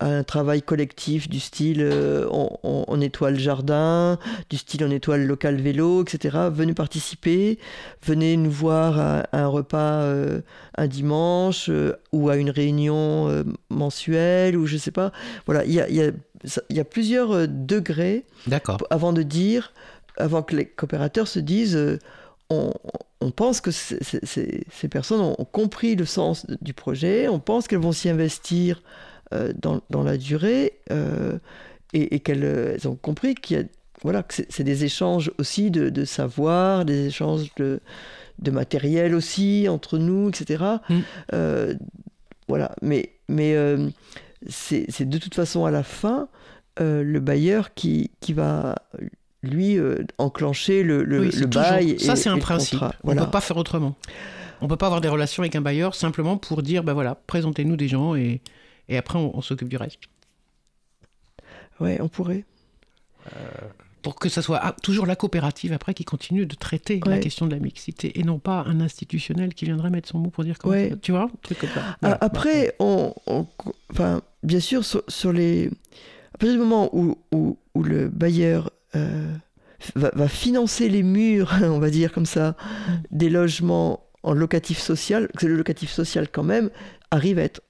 [0.00, 1.88] un travail collectif du style
[2.30, 4.18] on, étoile jardin,
[4.50, 6.48] du style on étoile local vélo, etc.
[6.52, 7.58] Venez participer,
[8.04, 10.40] venez nous voir à, un repas euh,
[10.76, 15.12] un dimanche euh, ou à une réunion euh, mensuelle ou je sais pas.
[15.46, 18.24] Voilà, il y a, y a, plusieurs degrés
[18.90, 19.72] avant de dire,
[20.16, 21.98] avant que les coopérateurs se disent
[22.50, 22.72] on,
[23.36, 28.08] pense que ces personnes ont compris le sens du projet, on pense qu'elles vont s'y
[28.08, 28.82] investir
[29.32, 30.74] dans, dans, la durée
[31.92, 33.64] et, qu'elles euh, ont compris qu'il y a,
[34.02, 37.80] voilà, que c'est des échanges aussi de, savoir, des échanges de,
[38.38, 40.64] de, matériel aussi entre nous, etc.
[40.88, 40.94] Mm.
[41.32, 41.74] Euh,
[42.46, 43.88] voilà, mais, mais euh,
[44.48, 46.28] c'est de toute façon à la fin
[46.80, 48.76] le bailleur qui, qui va
[49.42, 49.78] lui
[50.18, 51.98] enclencher le, le, bail.
[51.98, 52.78] Ça, c'est un principe.
[53.02, 53.96] On ne peut pas faire autrement.
[54.60, 57.16] On ne peut pas avoir des relations avec un bailleur simplement pour dire, ben voilà,
[57.26, 58.40] présentez-nous des gens et,
[58.88, 60.00] et après on s'occupe du reste.
[61.80, 62.44] Ouais, on pourrait.
[63.26, 63.68] Euh,
[64.02, 67.46] pour que ça soit ah, toujours la coopérative après qui continue de traiter la question
[67.46, 70.56] de la mixité et non pas un institutionnel qui viendrait mettre son mot pour dire
[70.58, 71.82] comment tu vois truc comme ça.
[72.02, 73.12] Ah, après, on,
[73.90, 75.68] enfin, bien sûr, sur, les
[76.34, 79.34] à partir du moment où, où, où le bailleur euh,
[79.96, 82.92] va, va, financer les murs, on va dire comme ça, mm.
[83.10, 86.70] des logements en locatif social, que le locatif social quand même
[87.10, 87.60] arrive à être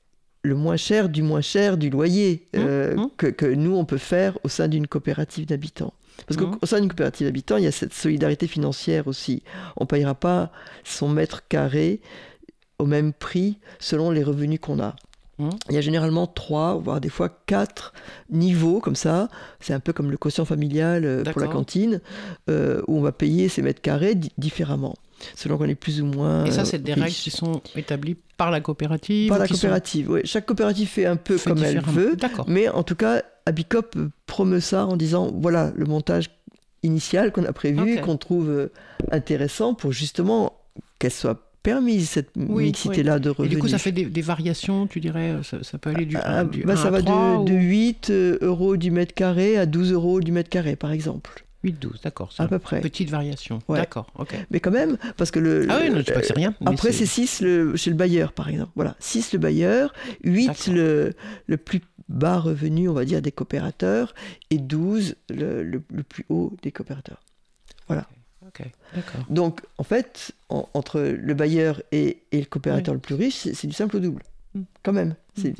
[0.43, 3.33] le moins cher du moins cher du loyer mmh, euh, mmh.
[3.33, 5.93] Que, nous, on peut faire au sein d'une coopérative d'habitants.
[6.27, 6.59] Parce qu'au mmh.
[6.65, 9.43] sein d'une coopérative d'habitants, il y a cette solidarité financière aussi.
[9.77, 10.51] On ne payera pas
[10.85, 12.01] son mètre carré
[12.79, 14.97] au même prix selon les revenus qu'on a.
[15.69, 17.93] Il y a généralement trois, voire des fois quatre
[18.29, 19.29] niveaux comme ça.
[19.61, 22.01] C'est un peu comme le quotient familial euh, pour la cantine,
[22.51, 24.97] euh, où on va payer ses mètres carrés différemment
[25.35, 26.45] selon qu'on est plus ou moins.
[26.45, 30.21] Et ça, c'est des règles qui sont établies par la coopérative Par la coopérative, oui.
[30.25, 32.17] Chaque coopérative fait un peu comme elle veut.
[32.47, 33.97] Mais en tout cas, Abicop
[34.27, 36.31] promeut ça en disant voilà le montage
[36.83, 38.73] initial qu'on a prévu, qu'on trouve euh,
[39.11, 40.53] intéressant pour justement
[40.99, 43.53] qu'elle soit permise cette mixité-là de revenus.
[43.53, 46.77] Et du coup, ça fait des, variations, tu dirais ça, peut aller du, ah, bah,
[46.77, 50.77] Ça va de, 8 euh, euros du mètre carré à 12 euros du mètre carré,
[50.77, 51.45] par exemple.
[51.65, 52.33] 8-12, d'accord.
[52.39, 52.81] À peu près.
[52.81, 53.61] Petite variation.
[53.69, 54.35] D'accord, ok.
[54.51, 55.67] Mais quand même, parce que le.
[55.69, 56.55] Ah oui, non, pas que c'est rien.
[56.65, 58.71] Après, c'est 6 le, chez le bailleur, par exemple.
[58.77, 59.93] Voilà, 6 le bailleur,
[60.23, 61.15] 8 le,
[61.47, 64.15] le plus bas revenu, on va dire, des coopérateurs,
[64.51, 67.21] et 12 le, le, plus haut des coopérateurs.
[67.89, 68.07] Voilà.
[68.47, 68.63] Ok,
[68.95, 69.21] d'accord.
[69.29, 73.75] Donc, en fait, entre le bailleur et, et le coopérateur le plus riche, c'est du
[73.75, 74.23] simple au double.
[74.83, 75.15] Quand même.
[75.37, 75.51] Hmm.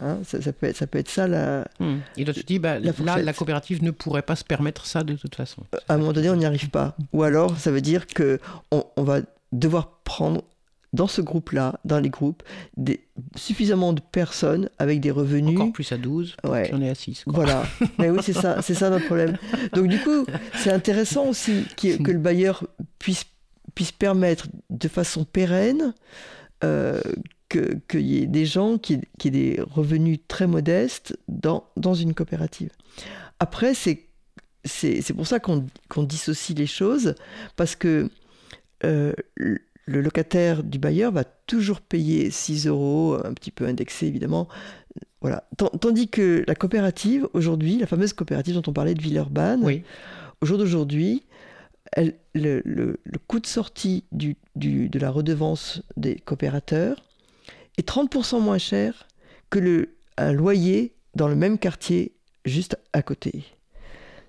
[0.00, 1.66] Hein, ça, peut être, ça peut être ça la.
[1.80, 1.98] Hmm.
[2.16, 5.14] Et là, tu dis, bah, là, la coopérative ne pourrait pas se permettre ça de
[5.14, 5.62] toute façon.
[5.74, 6.96] Euh, à un moment donné, on n'y arrive pas.
[7.12, 8.40] Ou alors, ça veut dire que
[8.70, 9.20] on, va
[9.52, 10.42] devoir prendre
[10.92, 12.42] dans ce groupe-là, dans les groupes,
[12.76, 13.00] des,
[13.36, 15.58] suffisamment de personnes avec des revenus.
[15.58, 16.68] Encore plus à 12, ouais.
[16.70, 17.24] j'en ai à 6.
[17.26, 17.64] Voilà.
[17.98, 19.38] Mais oui, c'est ça, c'est ça notre problème.
[19.72, 22.66] Donc, du coup, c'est intéressant aussi que le bailleur
[22.98, 23.24] puisse,
[23.74, 25.94] puisse permettre de façon pérenne
[26.64, 27.00] euh,
[27.52, 32.14] qu'il y ait des gens qui, qui, aient des revenus très modestes dans, dans une
[32.14, 32.70] coopérative.
[33.38, 34.08] Après, c'est,
[34.64, 37.14] c'est, pour ça qu'on, qu'on dissocie les choses,
[37.56, 38.08] parce que
[38.84, 44.48] euh, le locataire du bailleur va toujours payer 6 euros, un petit peu indexé évidemment.
[45.20, 45.48] Voilà.
[45.80, 49.84] Tandis que la coopérative, aujourd'hui, la fameuse coopérative dont on parlait de Villeurbanne, oui.
[50.40, 51.24] au jour d'aujourd'hui,
[51.96, 57.02] le, le, le, coût de sortie du, du, de la redevance des coopérateurs
[57.82, 59.06] est 30% moins cher
[59.50, 62.12] que le, un loyer dans le même quartier
[62.44, 63.44] juste à côté.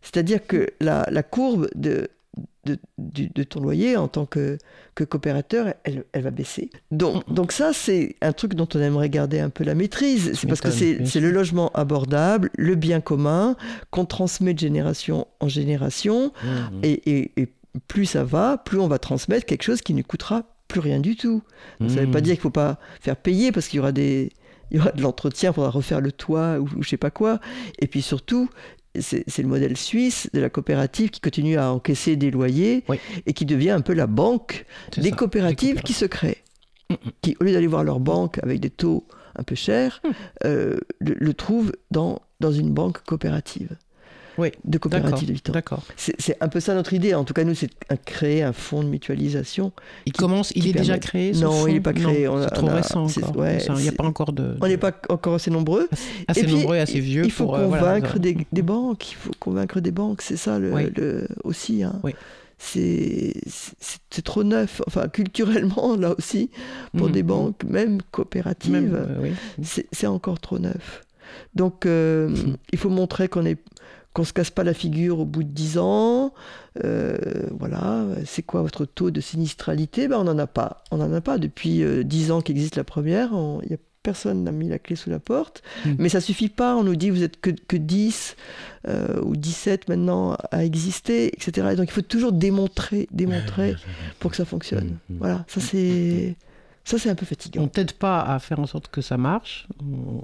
[0.01, 2.09] C'est-à-dire que la, la courbe de,
[2.65, 4.57] de, ton loyer en tant que,
[4.95, 6.69] que coopérateur, elle, elle va baisser.
[6.91, 10.33] Donc, donc ça, c'est un truc dont on aimerait garder un peu la maîtrise.
[10.33, 13.55] C'est parce que c'est le logement abordable, le bien commun,
[13.91, 16.31] qu'on transmet de génération en génération.
[16.43, 16.79] Mmh.
[16.83, 17.47] Et, et,
[17.87, 20.43] plus ça va, plus on va transmettre quelque chose qui ne coûtera
[20.73, 21.43] plus rien du tout.
[21.79, 22.21] Ça ne veut pas mmh.
[22.21, 24.31] dire qu'il ne faut pas faire payer parce qu'il y aura des
[24.71, 27.39] il y aura de l'entretien, il faudra refaire le toit ou, je sais pas quoi.
[27.77, 28.49] Et puis surtout,
[28.99, 32.83] c'est le modèle suisse de la coopérative qui continue à encaisser des loyers
[33.27, 34.65] et qui devient un peu la banque
[34.97, 36.43] des coopératives, qui se créent.
[37.21, 39.05] Qui, au lieu d'aller voir leur banque avec des taux
[39.35, 40.09] un peu chers, mm.
[40.45, 43.77] euh, le, le trouvent dans, dans une banque coopérative
[44.37, 45.53] oui, de coopératives d'habitants.
[45.53, 45.83] D'accord.
[45.95, 47.13] C'est un peu ça notre idée.
[47.13, 47.69] En tout cas, nous, c'est
[48.05, 49.71] créer un fonds de mutualisation.
[50.05, 52.27] Il commence, il est déjà créé ce Non, il n'est pas créé.
[52.41, 53.45] C'est trop récent encore.
[53.77, 54.57] il n'y a pas encore de.
[54.61, 55.89] On n'est pas encore assez nombreux.
[56.27, 57.25] Assez nombreux, assez vieux.
[57.25, 59.11] Il faut euh, convaincre des, des, banques.
[59.11, 60.21] Il faut convaincre des banques.
[60.21, 61.83] C'est ça le, aussi.
[61.83, 61.99] Hein.
[62.03, 62.13] Oui
[62.63, 64.81] c'est trop neuf.
[64.87, 66.49] Enfin, culturellement, là aussi,
[66.95, 69.31] pour mm, des banques, même coopératives, euh,
[69.91, 71.03] c'est encore trop neuf.
[71.55, 72.33] Donc, euh,
[72.71, 73.57] il faut montrer qu'on est
[74.13, 76.33] qu'on se casse pas la figure au bout de 10 ans.
[76.83, 77.17] Euh,
[77.57, 80.07] voilà, c'est quoi votre taux de sinistralité?
[80.07, 80.83] Ben, On n'en a pas.
[80.91, 81.37] On n'en a pas.
[81.37, 83.31] Depuis 10 euh, ans qu'existe la première,
[83.69, 85.63] y a personne n'a mis la clé sous la porte.
[85.85, 85.95] Hmm.
[85.97, 86.75] Mais ça suffit pas.
[86.75, 88.35] On nous dit vous êtes que, que 10
[88.89, 91.69] euh, ou 17 maintenant à exister, etc.
[91.71, 93.75] Et donc il faut toujours démontrer, démontrer
[94.19, 94.97] pour que ça fonctionne.
[95.09, 95.17] Hmm, hmm.
[95.17, 96.35] Voilà, ça c'est
[96.85, 97.63] ça, c'est un peu fatigant.
[97.63, 99.67] On t'aide pas à faire en sorte que ça marche.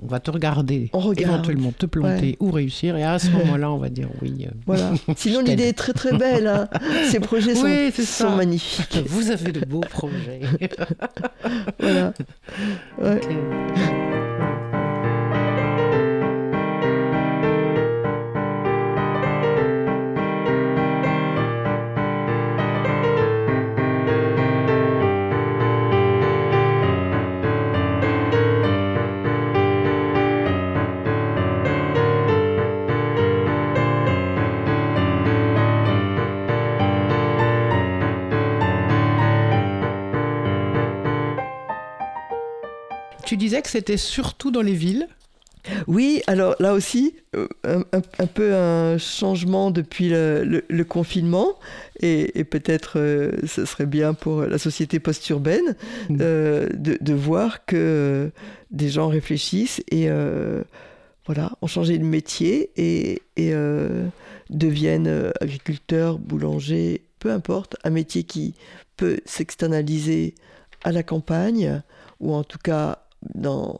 [0.03, 2.97] On va te regarder, éventuellement te planter ou réussir.
[2.97, 4.45] Et à ce moment-là, on va dire oui.
[4.45, 4.91] Euh, voilà.
[5.15, 6.47] Sinon, l'idée est très très belle.
[6.47, 6.67] Hein.
[7.09, 8.99] Ces projets sont, magnifiques.
[9.07, 10.41] Vous avez de beaux projets.
[11.79, 12.13] voilà.
[13.01, 13.21] Ouais.
[43.29, 45.07] Tu disais que c'était surtout dans les villes
[45.85, 51.59] oui, alors là aussi, euh, un, peu un changement depuis le, confinement,
[51.99, 55.75] et, peut-être euh, ce serait bien pour la société post-urbaine
[56.09, 56.17] mm.
[56.21, 58.31] euh, de, voir que
[58.71, 60.09] des gens réfléchissent et
[61.27, 63.53] voilà, ont changé de métier et, et
[64.49, 68.55] deviennent agriculteurs, boulangers, peu importe, un métier qui
[68.97, 70.33] peut s'externaliser
[70.83, 71.83] à la campagne,
[72.19, 72.97] ou en tout cas
[73.35, 73.77] dans,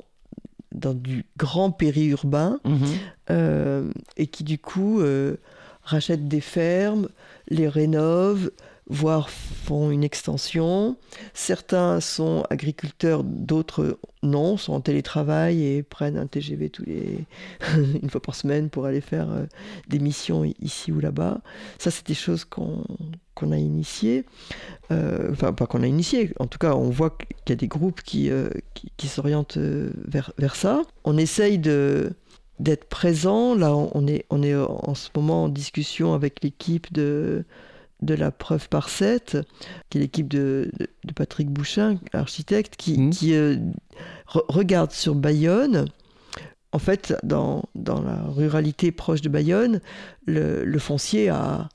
[0.71, 2.87] dans du grand périurbain, mhm.
[3.31, 5.37] euh, et qui du coup euh,
[5.83, 7.09] rachètent des fermes,
[7.47, 8.51] les rénovent,
[8.89, 10.97] voire font une extension.
[11.33, 17.25] Certains sont agriculteurs, d'autres non, sont en télétravail et prennent un TGV tous les
[18.01, 19.45] une fois par semaine pour aller faire euh,
[19.87, 21.39] des missions ici ou là-bas.
[21.77, 22.83] Ça, c'est des choses qu'on
[23.51, 24.25] a initiées.
[24.91, 26.33] Euh, enfin, pas qu'on a initiées.
[26.39, 30.33] En tout cas, on voit qu'il y a des groupes qui, euh, qui, s'orientent vers,
[30.37, 30.81] vers ça.
[31.03, 32.11] On essaye de
[32.59, 33.55] d'être présent.
[33.55, 37.45] Là, on est, on est en ce moment en discussion avec l'équipe de
[38.01, 39.37] de la preuve par 7,
[39.89, 40.71] qui est l'équipe de,
[41.15, 43.11] Patrick Bouchin, architecte, qui, mmh.
[43.31, 43.57] euh,
[44.25, 45.85] regarde sur Bayonne.
[46.71, 49.81] En fait, dans, la ruralité proche de Bayonne,
[50.25, 51.69] le, foncier a,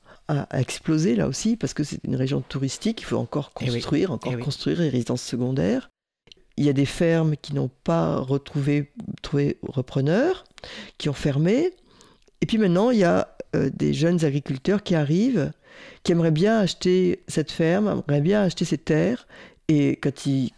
[0.53, 4.33] explosé là aussi, parce que c'est une région touristique, il faut encore eh construire, encore
[4.35, 5.91] eh construire les résidences secondaires.
[6.57, 10.45] Il y a des fermes qui n'ont pas retrouvé trouvé repreneurs,
[10.97, 11.73] qui ont fermé.
[12.41, 15.51] Et puis maintenant, il y a euh, des jeunes agriculteurs qui arrivent
[16.03, 19.27] qui aimerait bien acheter cette ferme, aimerait bien acheter ces terres,
[19.67, 20.51] et quand ils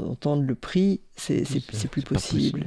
[0.00, 1.44] entendent le prix, c'est
[1.90, 2.66] plus possible.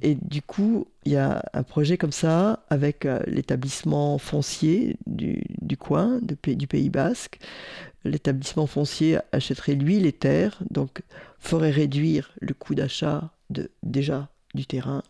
[0.00, 5.44] Et du coup, il y a un projet comme ça avec euh, l'établissement foncier du,
[5.60, 7.38] du coin, de, du Pays Basque.
[8.04, 11.02] L'établissement foncier achèterait lui les terres, donc
[11.38, 13.30] ferait réduire le coût d'achat
[13.82, 15.02] déjà du terrain.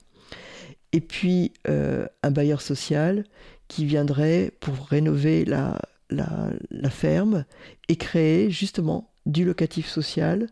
[0.92, 3.24] Et puis euh, un bailleur social
[3.72, 7.46] qui viendrait pour rénover la, la, ferme
[7.88, 10.48] et créer justement du locatif social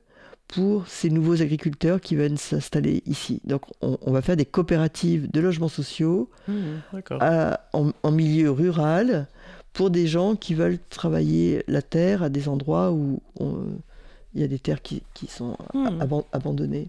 [0.48, 3.42] pour ces nouveaux agriculteurs qui viennent s'installer ici.
[3.44, 6.52] Donc on, va faire des coopératives de logements sociaux mmh,
[7.74, 9.28] en, milieu rural
[9.74, 13.20] pour des gens qui veulent travailler la terre à des endroits où
[14.34, 16.00] il y a des terres qui, sont mmh.
[16.32, 16.88] abandonnées.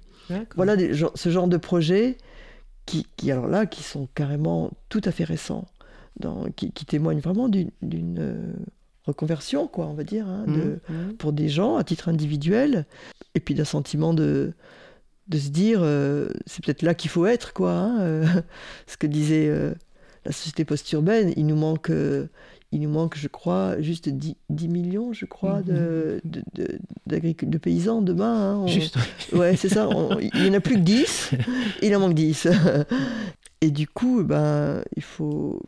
[0.55, 0.77] Voilà
[1.13, 2.15] ce genre de projets
[2.85, 5.67] qui, qui, alors là, qui sont carrément tout à fait récents
[6.55, 7.71] qui, témoigne vraiment d'une
[8.19, 8.53] euh,
[9.05, 11.13] reconversion, quoi, on va dire, hein, de, mmh.
[11.17, 12.85] pour des gens à titre individuel,
[13.35, 14.53] et puis d'un sentiment de,
[15.27, 17.71] de se dire, euh, c'est peut-être là qu'il faut être, quoi.
[17.71, 18.25] hein, euh,
[18.87, 19.73] ce que disait euh,
[20.25, 21.91] la société post-urbaine, il nous manque,
[22.73, 27.47] il nous manque, je crois, juste 10, 10 millions, je crois, de, de, de- d'agricu-
[27.47, 28.51] de paysans demain.
[28.53, 28.97] hein, on- Juste.
[29.33, 29.89] Ouais, c'est ça.
[29.89, 31.31] on- il n'y en a plus que 10.
[31.81, 32.47] Il en manque 10.
[33.61, 35.61] Et du coup, ben, il faut,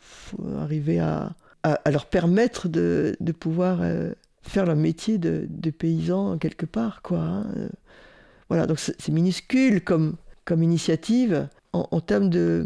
[0.58, 1.36] arriver à,
[1.90, 7.02] leur permettre de, pouvoir euh, faire leur métier de, paysan quelque part.
[7.02, 7.46] Quoi, hein.
[8.50, 10.16] Voilà, donc c'est minuscule comme,
[10.46, 11.48] comme initiative.
[11.72, 12.66] En, termes de,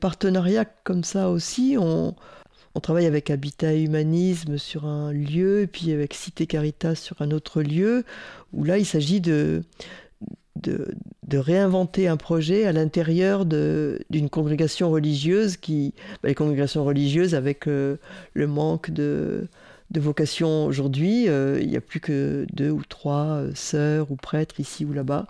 [0.00, 2.14] partenariat comme ça aussi, on,
[2.74, 7.30] on travaille avec Habitat et Humanisme sur un lieu, puis avec Cité Caritas sur un
[7.30, 8.04] autre lieu,
[8.52, 9.62] où là, il s'agit de,
[10.62, 17.66] de, réinventer un projet à l'intérieur d'une congrégation religieuse qui, bah, les congrégations religieuses avec
[17.68, 17.96] euh,
[18.34, 19.48] le manque de,
[19.90, 24.16] de vocation aujourd'hui, euh, il n'y a plus que deux ou trois euh, sœurs ou
[24.16, 25.26] prêtres ici ou là-bas,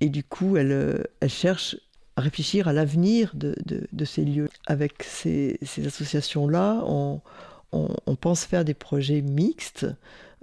[0.00, 1.76] et du coup, elles, elles cherchent
[2.16, 4.48] à réfléchir à l'avenir de, de- ces lieux.
[4.66, 7.20] Avec ces, associations-là, on,
[7.72, 9.86] on- pense faire des projets mixtes,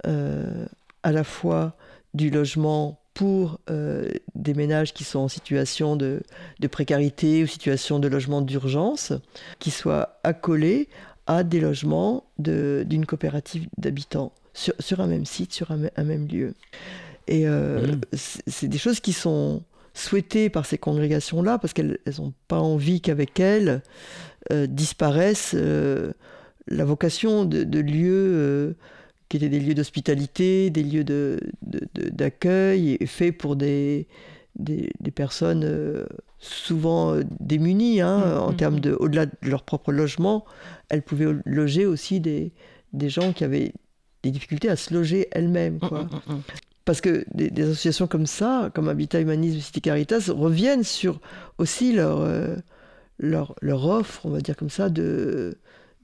[0.04, 1.76] à la fois
[2.14, 6.20] du logement pour euh, des ménages qui sont en situation de,
[6.60, 9.12] de précarité ou situation de logement d'urgence,
[9.60, 10.88] qui soient accolés
[11.26, 15.90] à des logements de- d'une coopérative d'habitants sur, sur un même site, sur un, mê-
[15.96, 16.54] un même lieu.
[17.28, 18.00] Et euh, Mhm.
[18.12, 19.62] c'est des choses qui sont
[19.94, 23.80] souhaitées par ces congrégations-là parce qu'elles n'ont pas envie qu'avec elles
[24.52, 26.12] euh, disparaisse euh,
[26.66, 28.76] la vocation de, de lieux
[29.28, 34.06] qui étaient des lieux d'hospitalité, des lieux de- de- de- d'accueil, faits pour des,
[34.56, 36.04] des, des personnes euh,
[36.38, 38.56] souvent euh, démunies hein, Mhm, en mhm.
[38.56, 40.44] termes de, au-delà de leur propre logement,
[40.88, 42.52] elles pouvaient loger aussi des,
[42.92, 43.72] des gens qui avaient
[44.22, 45.76] des difficultés à se loger elles-mêmes.
[45.76, 46.08] Mmh, quoi.
[46.84, 51.18] Parce que des, des associations comme ça, comme Habitat Humanisme, Cité Caritas, reviennent sur
[51.58, 52.56] aussi leur, euh,
[53.18, 55.56] leur, leur offre, on va dire comme ça, de,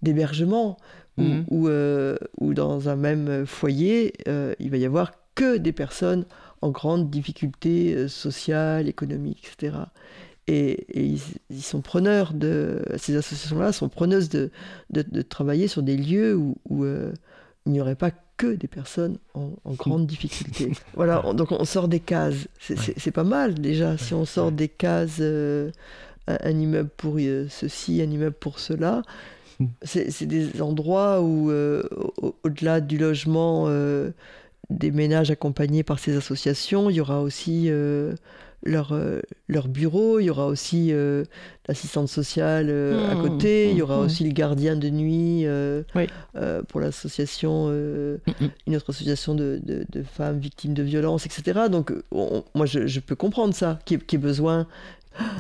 [0.03, 0.79] d'hébergement,
[1.19, 5.73] où, où, euh, où dans un même foyer, euh, il va y avoir que des
[5.73, 6.25] personnes
[6.63, 9.77] en grande difficulté euh, sociale, économique, etc.
[10.47, 14.51] Et, et ils, ils sont preneurs de ces associations-là sont preneuses de,
[14.91, 16.85] de, de travailler sur des lieux où, où,
[17.67, 20.73] il n'y aurait pas que des personnes en, en grande difficulté.
[20.95, 22.49] voilà, on- donc on sort des cases.
[22.59, 25.19] C'est pas mal déjà si on sort des cases.
[25.21, 25.71] euh,
[26.27, 29.03] un, un immeuble pour euh, ceci, un immeuble pour cela.
[29.61, 29.67] Mm.
[29.83, 31.83] C'est des endroits où, euh,
[32.23, 34.11] au- au-delà du logement, euh,
[34.71, 38.15] des ménages accompagnés par ces associations, il y aura aussi euh,
[38.63, 41.25] leur, euh, leur bureau, il y aura aussi euh,
[41.69, 44.05] l'assistante sociale euh, à Mmh, côté, il y aura mmh.
[44.05, 45.47] aussi le gardien de nuit
[45.95, 46.07] Oui.
[46.69, 48.49] pour l'association, euh, Mm, mm.
[48.67, 51.69] une autre association de, de- de femmes victimes de violences, etc.
[51.71, 54.67] Donc on- moi je, je peux comprendre ça, qu'il y ait- qu'il y ait besoin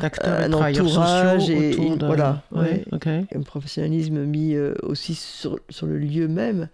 [0.01, 2.07] D'acteurs et un de travailleurs entourage et une- de...
[2.07, 2.85] voilà, Ouais, ouais.
[2.93, 3.07] ok.
[3.07, 6.69] un professionnalisme mis aussi sur, sur le lieu même.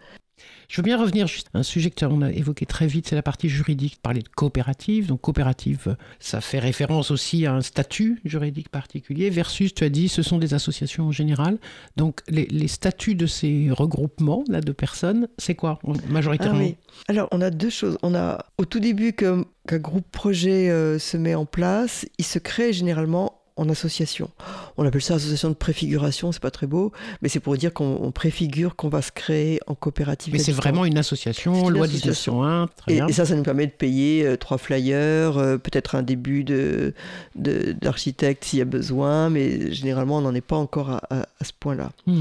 [0.68, 3.14] Je veux bien revenir juste à un sujet que on a évoqué très vite, c'est
[3.14, 3.98] la partie juridique.
[4.02, 5.06] Parler de coopérative.
[5.06, 9.30] Donc coopérative, ça fait référence aussi à un statut juridique particulier.
[9.30, 11.58] Versus, tu as dit, ce sont des associations en général.
[11.96, 16.68] Donc les, statuts de ces regroupements là de personnes, c'est quoi en- majoritairement?
[16.72, 17.02] Ah.
[17.08, 17.96] Alors, on a deux choses.
[18.02, 22.24] On a, au tout début, qu'un qu'un groupe projet euh, se met en place, il
[22.24, 24.30] se crée généralement en association.
[24.76, 26.92] On appelle ça association de préfiguration, c'est pas très beau,
[27.22, 30.32] mais c'est pour dire qu'on on préfigure qu'on va se créer en coopérative.
[30.34, 32.34] Mais c'est vraiment une association, une loi association.
[32.34, 33.06] 1901, très Et, bien.
[33.08, 36.92] et ça, ça nous permet de payer euh, trois flyers, euh, peut-être un début de,
[37.34, 41.22] de- d'architecte s'il y a besoin, mais généralement, on n'en est pas encore à, à-
[41.40, 41.92] à ce point-là.
[42.06, 42.20] Hmm.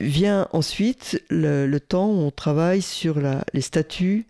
[0.00, 4.26] Vient ensuite le, le temps où on travaille sur la- les statuts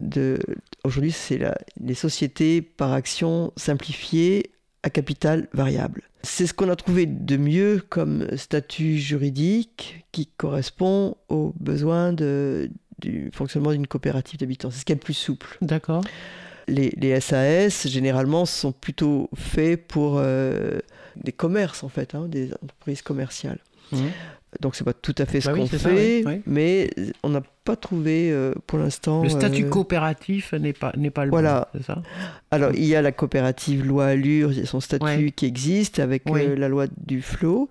[0.00, 0.38] de.
[0.82, 4.50] Aujourd'hui, c'est la- les sociétés par action simplifiée
[4.82, 6.02] à capital variable.
[6.22, 12.70] C'est ce qu'on a trouvé de mieux comme statut juridique qui correspond aux besoins de,
[12.98, 14.70] du fonctionnement d'une coopérative d'habitants.
[14.70, 15.56] C'est ce qui est le plus souple.
[15.62, 16.04] D'accord.
[16.68, 20.78] Les, les SAS, généralement, sont plutôt faits pour euh,
[21.16, 23.58] des commerces, en fait, hein, des entreprises commerciales.
[23.92, 24.10] Mhm.
[24.60, 26.42] Donc c'est pas tout à fait ce Bah oui, qu'on ça, fait, oui, oui.
[26.44, 26.90] mais
[27.22, 29.22] on n'a pas trouvé euh, pour l'instant.
[29.22, 31.68] Le statut euh, coopératif n'est pas, n'est pas le Voilà.
[31.72, 32.02] bon, c'est ça?
[32.50, 35.30] Alors il y a la coopérative loi Allure, il y a son statut Ouais.
[35.34, 37.68] qui existe avec euh, la loi du flot.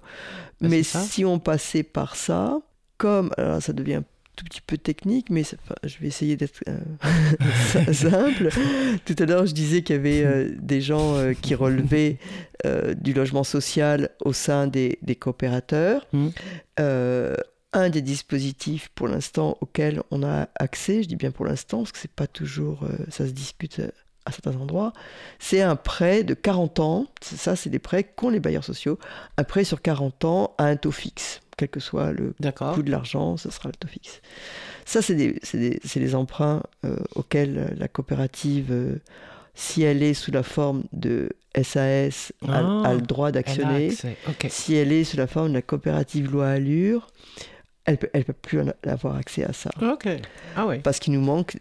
[0.62, 2.60] Bah, mais si on passait par ça,
[2.98, 4.02] comme alors ça devient
[4.40, 8.50] tout petit peu technique, mais enfin, je vais essayer d'être euh, simple.
[9.04, 12.18] Tout à l'heure, je disais qu'il y avait euh, des gens euh, qui relevaient
[12.98, 16.06] du logement social au sein des, des coopérateurs.
[16.78, 17.36] Euh,
[17.72, 21.94] un des dispositifs pour l'instant auxquels on a accès, je dis bien pour l'instant, parce
[21.94, 23.82] que c'est pas toujours, ça se discute
[24.30, 24.94] à certains endroits,
[25.40, 28.98] c'est un prêt de 40 ans, ça c'est des prêts qu'ont les bailleurs sociaux,
[29.38, 32.34] un prêt sur 40 ans à un taux fixe, quel que soit le
[32.74, 34.22] coût de l'argent, ce sera le taux fixe.
[34.86, 39.00] Ça c'est des, des, des, emprunts euh, auxquels la coopérative,
[39.54, 41.30] si elle est sous la forme de
[41.62, 43.92] SAS, a, le ah, droit d'actionner.
[44.48, 47.08] Si elle est sous la forme de la coopérative loi Allure,
[47.86, 49.72] elle peut, elle peut plus avoir accès à ça.
[49.82, 51.58] Ah Parce qu'il nous manque,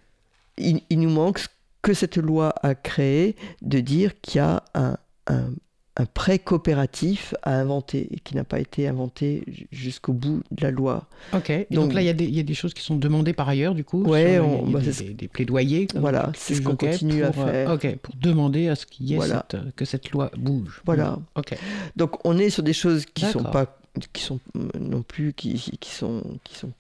[0.59, 1.41] il, nous manque
[1.83, 5.51] que cette loi a créé de dire qu'il y a un, un,
[5.99, 10.71] un prêt coopératif à inventer et qui n'a pas été inventé jusqu'au bout de la
[10.71, 11.09] loi.
[11.33, 11.53] Ok.
[11.71, 14.07] donc, là, il y, y, a des choses qui sont demandées par ailleurs, du coup.
[14.15, 14.41] Y a
[14.81, 15.89] des, des, plaidoyers.
[15.97, 17.71] Voilà, c'est ce qu'on continue à euh, faire.
[17.73, 20.83] ok, pour demander à ce qu'il y ait cette, que cette loi bouge.
[20.87, 21.19] Voilà.
[21.35, 21.57] Ok.
[21.97, 23.77] Donc on est sur des choses qui sont pas
[24.13, 24.39] qui sont
[24.79, 26.71] non plus qui, qui sont qui sont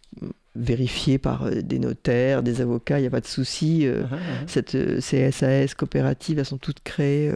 [0.55, 3.86] vérifiées par euh, des notaires, des avocats, il n'y a pas de souci.
[3.86, 4.49] Euh, uh-huh, uh-huh.
[4.49, 7.32] Cette, euh, ces SAS coopératives, elles sont toutes créées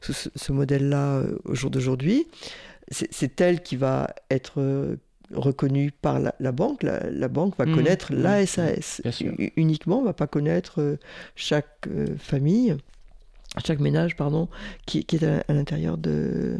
[0.00, 2.26] sous ce, modèle-là au jour d'aujourd'hui.
[2.90, 4.96] C'est elle qui va être
[5.34, 6.84] reconnue par la, banque.
[6.84, 9.02] La, banque va mmh, connaître mmh, la SAS
[9.56, 10.96] uniquement, va pas connaître
[11.34, 11.88] chaque
[12.18, 12.76] famille,
[13.64, 14.48] chaque ménage, pardon,
[14.86, 16.58] qui, qui est à l'intérieur de,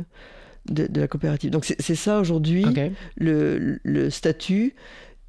[0.70, 1.50] de, la coopérative.
[1.50, 2.64] Donc c'est ça aujourd'hui
[3.16, 4.74] le, le, statut.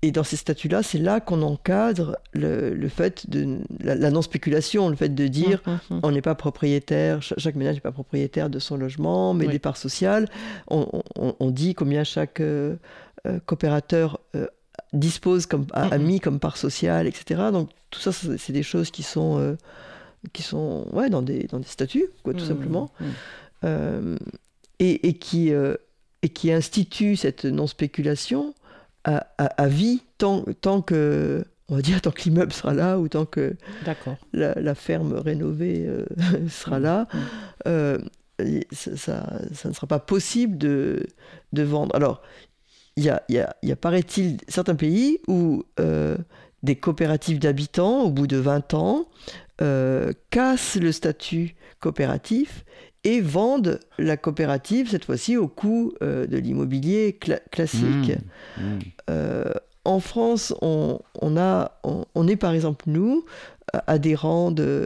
[0.04, 4.96] Et dans ces statuts-là, c'est là, qu'on encadre le, le, fait de la, non-spéculation, le
[4.96, 6.00] fait de dire hum, hum, hum.
[6.04, 9.78] on n'est pas propriétaire, chaque, ménage n'est pas propriétaire de son logement, mais des parts
[9.78, 10.28] sociales.
[10.68, 12.76] On, on, dit combien chaque euh,
[13.26, 14.48] euh, coopérateur euh,
[14.94, 17.50] dispose comme a, mis comme part sociale, etc.
[17.52, 19.58] Donc tout ça, c'est des choses qui sont
[20.34, 22.92] qui sont ouais dans des dans des statuts, quoi, tout simplement
[24.80, 25.76] et, qui, euh,
[26.22, 28.54] et qui institue cette non-spéculation
[29.04, 33.08] à, à, vie tant, tant que on va dire tant que l'immeuble sera là ou
[33.08, 33.56] tant que
[34.34, 36.06] la, la, ferme rénovée euh,
[36.50, 37.18] sera là, mmh.
[37.68, 37.98] euh,
[38.72, 38.96] ça,
[39.54, 41.06] ça, ne sera pas possible de,
[41.54, 41.96] de vendre.
[41.96, 42.22] Alors,
[42.96, 45.64] il y a, y, a, y a paraît-il, certains pays où
[46.64, 49.08] des coopératives d'habitants, au bout de 20 ans,
[50.30, 52.64] cassent le statut coopératif
[53.04, 57.18] et vendent la coopérative, cette fois-ci, au coût euh, de l'immobilier
[57.52, 58.12] classique.
[58.58, 58.80] Mmh, mmh.
[59.10, 59.54] Euh,
[59.86, 61.00] en France, on,
[61.38, 63.24] a, on, est par exemple, nous,
[63.88, 64.86] adhérents de,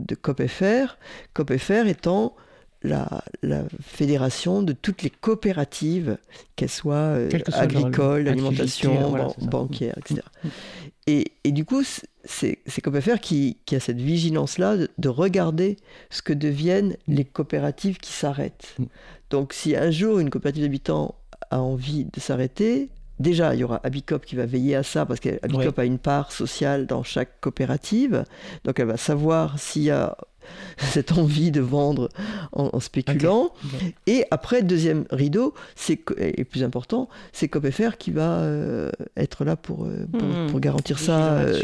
[0.00, 0.96] de COPFR,
[1.34, 2.34] COPFR étant
[2.88, 6.18] la, la, fédération de toutes les coopératives,
[6.56, 10.22] qu'elles soient euh, agricoles, alimentation, bancaires, etc.
[10.44, 10.48] Mmh,
[11.06, 11.82] et, et, du coup,
[12.24, 15.76] c'est COPFR qui, qui a cette vigilance-là de, regarder
[16.10, 18.74] ce que deviennent les coopératives qui s'arrêtent.
[18.78, 18.84] Mm.
[19.30, 21.14] Donc si un jour une coopérative d'habitants
[21.50, 25.20] a envie de s'arrêter, déjà il y aura Abicop qui va veiller à ça parce
[25.20, 28.24] qu'Abicop a une part sociale dans chaque coopérative.
[28.64, 30.16] Donc elle va savoir s'il y a
[30.78, 32.08] cette envie de vendre
[32.52, 33.52] en, spéculant.
[34.06, 39.56] Et après, deuxième rideau, c'est et plus important, c'est COPFR qui va euh, être là
[39.56, 40.50] pour, euh, hmm.
[40.50, 41.60] pour, garantir ça euh,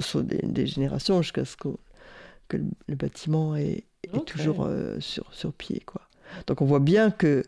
[0.00, 1.68] sur, des, générations jusqu'à ce que,
[2.48, 3.84] que le, bâtiment est,
[4.26, 4.68] toujours
[4.98, 5.82] sur, sur pied.
[5.84, 6.02] Quoi.
[6.46, 7.42] Donc on voit bien que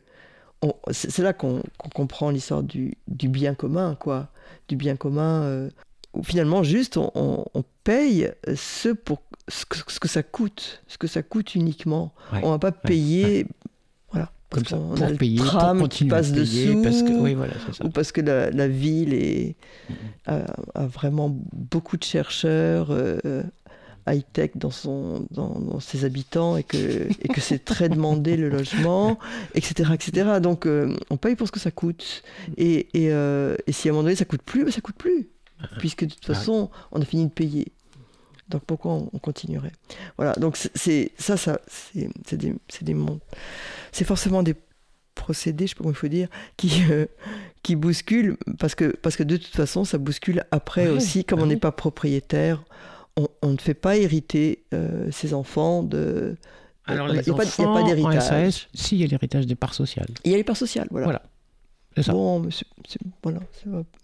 [0.93, 1.63] c'est là qu'on
[1.93, 4.29] comprend l'histoire du, du, bien commun, quoi.
[4.69, 5.69] Du bien commun,
[6.15, 9.23] où finalement, juste, on, on paye ce pour
[9.53, 9.65] ce
[10.01, 12.15] que, ça coûte, ce que ça coûte uniquement.
[12.43, 13.47] on va pas payer,
[14.11, 17.53] voilà, comme ça, on a le payer, tram qui passe dessous, parce que, oui, voilà,
[17.85, 19.57] ou parce que la, ville est,
[20.27, 20.45] a,
[20.87, 22.89] vraiment beaucoup de chercheurs.
[22.91, 23.43] Euh,
[24.09, 29.17] high-tech dans, son, dans, ses habitants et que, et que c'est très demandé le logement,
[29.55, 29.91] etc.
[29.95, 30.41] etc.
[30.43, 32.25] Donc euh, on paye pour ce que ça coûte.
[32.57, 34.97] Et, et, euh, et si à un moment donné ça coûte plus, ben, ça coûte
[34.97, 35.29] plus.
[35.79, 37.71] Puisque de toute façon, on a fini de payer.
[38.49, 39.73] Donc pourquoi on, continuerait?
[40.17, 42.97] Voilà, donc c'est ça, ça c'est des, des
[43.93, 44.55] c'est forcément des
[45.15, 47.07] procédés, je sais pas comment il faut dire, qui, euh,
[47.63, 51.45] qui bousculent, parce que, parce que de toute façon, ça bouscule après aussi, comme bah
[51.45, 52.63] on n'est pas propriétaire,
[53.17, 56.37] on, on, ne fait pas hériter euh, ses enfants de...
[56.87, 58.69] Alors, il n'y a, pas d'héritage.
[58.75, 60.09] Si, il y a l'héritage des parts sociales.
[60.25, 61.07] Il y a les parts sociales, voilà.
[61.07, 61.23] voilà.
[62.09, 62.51] Bon, mais
[63.23, 63.41] voilà,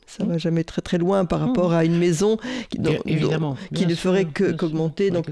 [0.07, 2.39] ça va, va jamais très très loin par rapport à une maison
[2.70, 5.11] qui, Évidemment, qui ne ferait qu'augmenter.
[5.11, 5.26] Donc,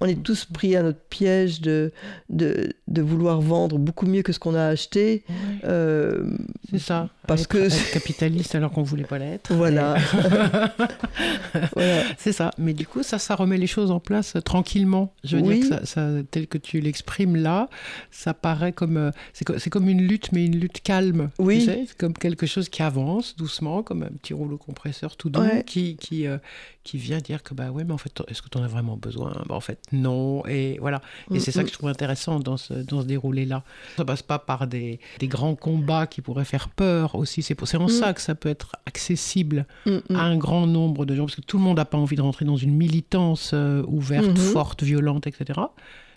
[0.00, 1.92] on est tous pris à notre piège de,
[2.28, 5.24] de, de vouloir vendre beaucoup mieux que ce qu'on a acheté.
[5.64, 6.30] Euh,
[6.70, 7.08] c'est ça.
[7.26, 9.52] Parce que être capitaliste alors qu'on voulait pas l'être.
[9.52, 9.96] Voilà.
[11.74, 12.02] voilà.
[12.16, 12.50] C'est ça.
[12.56, 15.12] Mais du coup, ça, ça remet les choses en place tranquillement.
[15.24, 17.68] Je veux dire que ça, tel que tu l'exprimes là,
[18.10, 21.30] ça paraît comme euh, c'est comme une lutte, mais une lutte calme.
[21.38, 21.58] Oui.
[21.58, 25.40] Tu sais comme quelque chose qui avance doucement, comme un petit rouleau compresseur tout doux,
[25.40, 25.64] Ouais.
[25.66, 26.38] qui, qui, euh,
[26.84, 28.96] qui vient dire que, bah ouais, mais en fait, est-ce que tu en as vraiment
[28.96, 29.32] besoin?
[29.48, 30.46] Bah, En fait, non.
[30.46, 31.02] Et voilà.
[31.30, 31.64] Et Mm, c'est ça mm.
[31.64, 33.64] que je trouve intéressant dans ce, dans ce déroulé-là.
[33.96, 37.42] Ça passe pas par des, des grands combats qui pourraient faire peur aussi.
[37.42, 37.88] C'est en Mm.
[37.88, 40.16] ça que ça peut être accessible Mm, mm.
[40.16, 42.22] à un grand nombre de gens, parce que tout le monde n'a pas envie de
[42.22, 44.36] rentrer dans une militance euh, ouverte, Mhm.
[44.36, 45.60] forte, violente, etc.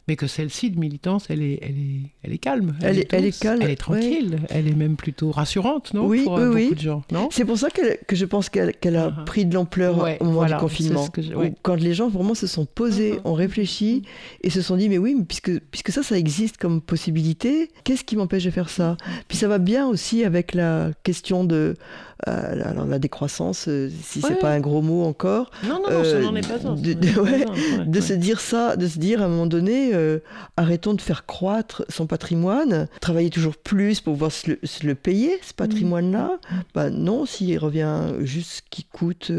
[0.08, 2.76] Mais que celle-ci de militance, elle est, elle est, elle est calme.
[2.82, 4.39] Elle est- elle est calme, Elle est tranquille.
[4.49, 6.76] Elle est même plutôt rassurante, non Oui, Pour euh, oui, beaucoup oui.
[6.76, 9.24] de gens, C'est pour ça qu'elle- que je pense qu'elle qu'elle a Ah.
[9.26, 11.08] pris de l'ampleur Ouais, au moment voilà, du confinement.
[11.08, 11.54] que je- ouais.
[11.62, 13.20] Quand les gens vraiment se sont posés, Mhm.
[13.26, 14.02] ont réfléchi
[14.43, 18.04] et se sont dit mais oui, mais puisque, puisque ça, ça existe comme possibilité, qu'est-ce
[18.04, 18.97] qui m'empêche de faire ça?
[19.28, 21.76] Puis ça va bien aussi avec la question de
[22.28, 25.80] euh, la- alors, la décroissance, euh, si c'est pas un gros mot encore, Non, non,
[25.82, 26.57] non, Euh, ça n'en est pas un.
[26.57, 28.99] de- ça n'en de- est pas ouais, un, ouais, de se dire ça, de se
[28.99, 30.19] dire à un moment donné, euh,
[30.57, 34.95] arrêtons de faire croître son patrimoine, travailler toujours plus pour pouvoir se le, se le
[34.95, 36.38] payer, ce patrimoine-là.
[36.76, 39.32] Bah non, s'il revient juste ce qui coûte.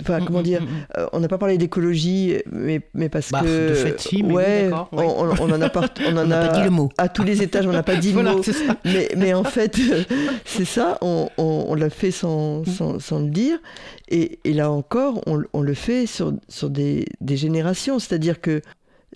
[0.00, 0.66] Enfin, Mm, comment mm, dire mm,
[0.98, 3.68] euh, On n'a pas parlé d'écologie, mais, mais parce Bah, que.
[3.70, 4.98] de fait, si, mais oui, ouais, on,
[5.40, 6.88] on- en a, part- on en On n'a a pas dit le mot.
[6.98, 8.40] à tous les étages, on n'a pas dit le mot.
[8.84, 9.78] Mais, mais en fait,
[10.44, 13.58] c'est ça, on, l'a fait sans, sans, sans le dire.
[14.08, 17.98] Et, et là encore, on, on le fait sur, sur des, des générations.
[17.98, 18.62] C'est-à-dire que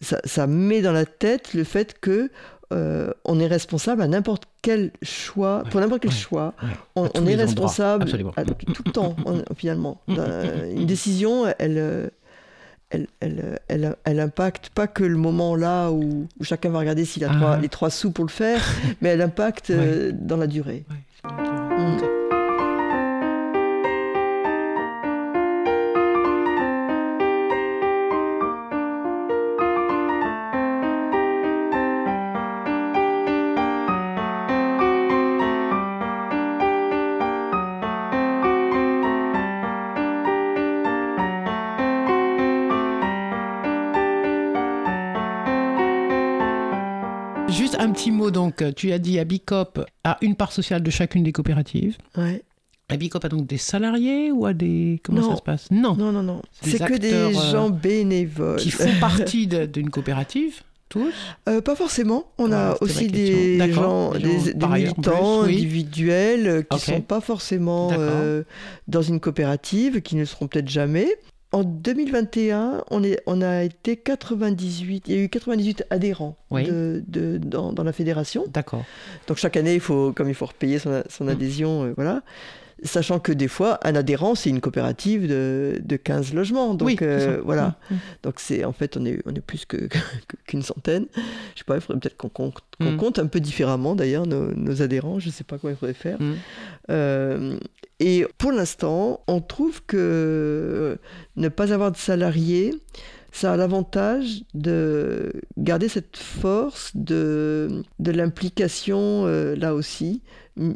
[0.00, 2.30] ça, ça met dans la tête le fait que
[2.72, 6.54] euh, on est responsable à n'importe quel choix, pour n'importe quel ouais, choix.
[6.62, 7.08] ouais.
[7.14, 8.06] On, est responsable
[8.36, 10.00] à tout le temps, on- finalement.
[10.08, 10.14] Mm,
[10.76, 12.08] Une décision, elle, euh,
[12.90, 17.04] elle, elle, elle, elle impacte pas que le moment là où, où chacun va regarder
[17.04, 17.36] s'il a Ah.
[17.36, 18.60] trois- les trois sous pour le faire,
[19.00, 20.84] mais elle impacte euh, dans la durée.
[48.10, 51.96] Petit mot donc, tu as dit Abicop a une part sociale de chacune des coopératives.
[52.16, 52.42] Ouais.
[52.88, 55.00] Abicop a donc des salariés ou a des...
[55.04, 55.30] Comment Non.
[55.30, 55.70] ça se passe?
[55.70, 56.42] Non, Non, non, non.
[56.60, 58.58] C'est que des euh, gens bénévoles.
[58.58, 61.12] qui font partie d'une coopérative, tous?
[61.48, 62.24] Euh, pas forcément.
[62.38, 64.20] On Ah, a aussi des gens, Des
[64.58, 65.54] gens militants plus, oui.
[65.58, 66.80] individuels euh, qui Ok.
[66.82, 68.42] sont pas forcément euh,
[68.88, 71.06] dans une coopérative, qui ne le seront peut-être jamais.
[71.52, 76.64] En 2021, on, est, on a été 98, il y a eu 98 adhérents Oui.
[76.64, 78.44] de, de- dans, dans la fédération.
[78.52, 78.84] D'accord.
[79.26, 82.22] Donc chaque année, il faut, comme il faut repayer son, son adhésion, euh, voilà.
[82.82, 86.74] Sachant que des fois, un adhérent, c'est une coopérative de, de 15 logements.
[86.74, 87.76] Donc oui, euh, voilà.
[87.90, 87.98] Mm, mm.
[88.22, 89.66] Donc c'est en fait on est on est plus
[90.46, 91.06] qu'une centaine.
[91.54, 92.96] Je sais pas, il faudrait peut-être qu'on compte, Mm.
[92.96, 95.18] compte un peu différemment d'ailleurs nos, nos adhérents.
[95.18, 96.18] Je sais pas comment il faudrait faire.
[96.90, 97.58] Euh,
[97.98, 100.98] et pour l'instant, on trouve que
[101.36, 102.74] ne pas avoir de salariés,
[103.32, 110.22] ça a l'avantage de garder cette force de de l'implication euh, là aussi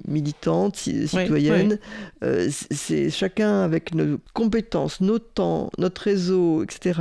[0.09, 1.79] militante, ci- citoyenne.
[2.23, 7.01] Euh, c'est chacun avec nos compétences, nos temps, notre réseau, etc.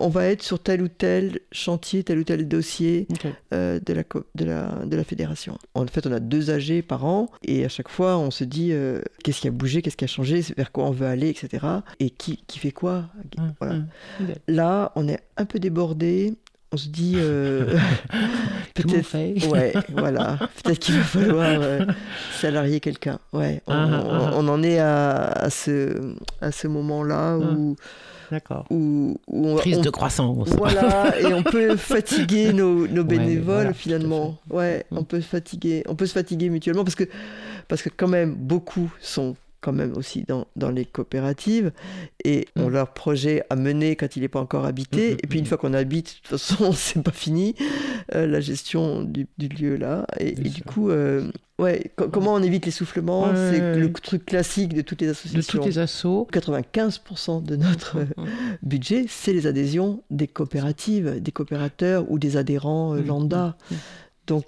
[0.00, 3.06] On va être sur tel ou tel chantier, tel ou tel dossier
[3.54, 5.56] euh, de, la, co- de, la, de la fédération.
[5.74, 8.72] En fait, on a deux AG par an et à chaque fois, on se dit
[8.72, 11.64] euh, qu'est-ce qui a bougé, qu'est-ce qui a changé, vers quoi on veut aller, etc.
[12.00, 13.04] Et qui, qui fait quoi?
[13.60, 13.74] Voilà.
[13.74, 13.86] mm.
[14.20, 14.36] Ok.
[14.48, 16.34] Là, on est un peu débordé.
[16.72, 17.76] On se dit euh,
[18.74, 20.38] peut-être Ouais, voilà.
[20.62, 21.84] Peut-être qu'il va falloir euh,
[22.40, 23.18] salarier quelqu'un.
[23.32, 24.30] Ouais, on, Ah, ah, ah.
[24.36, 27.74] on- on en est à, à ce, à ce moment-là où,
[28.30, 28.66] D'accord.
[28.70, 30.48] où, où on, Crise on- de croissance.
[30.50, 34.38] voilà, et on peut fatiguer nos, nos Ouais, bénévoles voilà, finalement.
[34.48, 34.98] Ouais, Mm.
[34.98, 37.04] on peut se fatiguer, on peut se fatiguer mutuellement parce que
[37.66, 41.72] parce que quand même beaucoup sont quand même aussi dans, dans les coopératives
[42.24, 42.72] et ont Mm.
[42.72, 45.10] leur projet à mener quand il n'est pas encore habité.
[45.10, 45.48] Mm, mm, et puis une mm.
[45.48, 47.54] fois qu'on habite, de toute façon, c'est pas fini
[48.14, 50.06] euh, la gestion du, du lieu là.
[50.18, 54.72] Et, du coup, euh, ouais, co- comment on évite l'essoufflement Ouais, C'est le truc classique
[54.74, 55.60] de toutes les De associations.
[55.60, 56.26] tous les assos.
[56.32, 57.98] 95% de notre
[58.62, 63.56] budget, c'est les adhésions des coopératives, des coopérateurs ou des adhérents euh, lambda.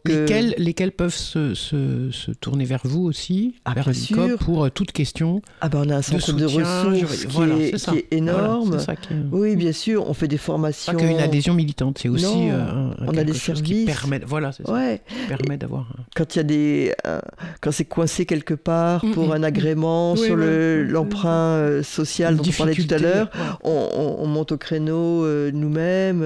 [0.09, 4.39] Euh, Lesquels, peuvent se, se, se tourner vers vous aussi, Ah, vers sûr.
[4.39, 7.72] pour euh, toute question ah ben, on a un centre de, ressources qui, voilà, est,
[7.76, 8.68] qui énorme.
[8.68, 10.93] Voilà, ça qui est- oui, bien sûr, on fait des formations.
[10.93, 14.01] Pas qu'une adhésion militante, c'est aussi Non, euh, on a des chose qui services.
[14.01, 15.83] permet, voilà, c'est Ouais, permet d'avoir.
[15.99, 17.20] un- quand il y a des, euh,
[17.61, 22.45] quand c'est coincé quelque part pour mm, un agrément Oui, sur le- l'emprunt social dont
[22.47, 23.30] on parlait tout à l'heure,
[23.64, 26.22] on, on- on monte au créneau nous-mêmes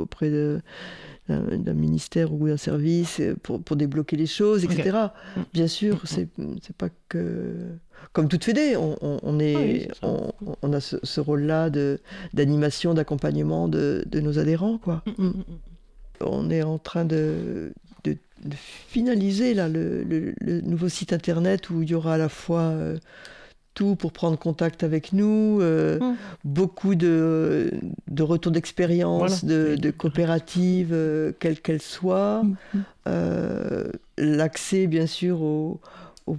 [0.00, 0.60] auprès de,
[1.28, 4.98] d'un ministère ou d'un service pour, pour, débloquer les choses, etc.
[5.36, 5.40] Mm.
[5.54, 6.28] Bien sûr, c'est
[6.62, 7.54] c'est pas que
[8.12, 11.70] comme toute fédé, on, on, est, on, on, a ce, rôle-là
[12.32, 15.02] d'animation, d'accompagnement de, de, nos adhérents, quoi.
[15.18, 15.44] Mm, mm,
[16.20, 17.72] on est en train de,
[18.04, 18.16] de,
[18.88, 22.98] finaliser là le, le, nouveau site internet où il y aura à la fois euh,
[23.74, 26.16] tout pour prendre contact avec nous, euh, mmh.
[26.44, 27.72] beaucoup de,
[28.08, 32.78] de retours d'expérience, de, de, coopératives, euh, quelles qu'elles soient, mmh.
[33.08, 35.80] euh, l'accès bien sûr aux,
[36.26, 36.36] aux,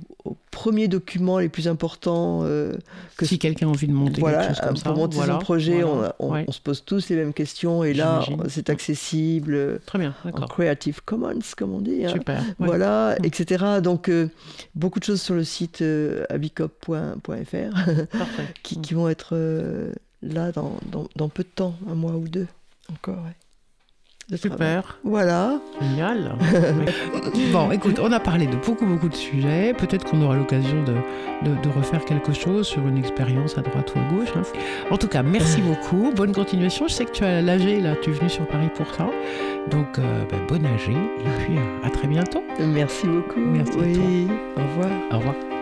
[0.51, 2.41] premiers documents les plus importants.
[2.43, 2.73] Euh,
[3.17, 5.39] que si quelqu'un a envie de monter voilà, quelque chose comme pour ça, monter son
[5.39, 9.79] projet, on, se pose tous les mêmes questions et là, c'est accessible.
[9.85, 12.05] Très bien, en Creative Commons, comme on dit.
[12.05, 12.09] Hein.
[12.09, 12.43] Super.
[12.59, 13.25] Voilà, mm.
[13.25, 13.65] etc.
[13.81, 14.29] Donc, euh,
[14.73, 16.89] beaucoup de choses sur le site euh, abicop.fr
[18.63, 22.27] qui, qui, vont être euh, là dans, dans, dans, peu de temps, un mois ou
[22.27, 22.47] deux
[22.91, 23.23] encore.
[23.23, 23.35] Ouais.
[24.33, 24.97] Super.
[25.03, 25.59] Voilà.
[25.79, 26.35] Génial.
[27.51, 29.73] bon, écoute, on a parlé de beaucoup, beaucoup de sujets.
[29.77, 30.93] Peut-être qu'on aura l'occasion de,
[31.43, 34.33] de, refaire quelque chose sur une expérience à droite ou à gauche.
[34.35, 34.41] Hein.
[34.89, 36.11] En tout cas, merci beaucoup.
[36.15, 36.87] Bonne continuation.
[36.87, 39.07] Je sais que tu as l'AG, là, tu es venu sur Paris pour ça.
[39.69, 40.89] Donc, euh, ben, bonne AG.
[40.89, 42.43] Et puis, à très bientôt.
[42.59, 43.39] Merci beaucoup.
[43.39, 43.77] Merci.
[43.77, 44.27] Oui.
[44.57, 44.91] Au revoir.
[45.11, 45.54] Au revoir.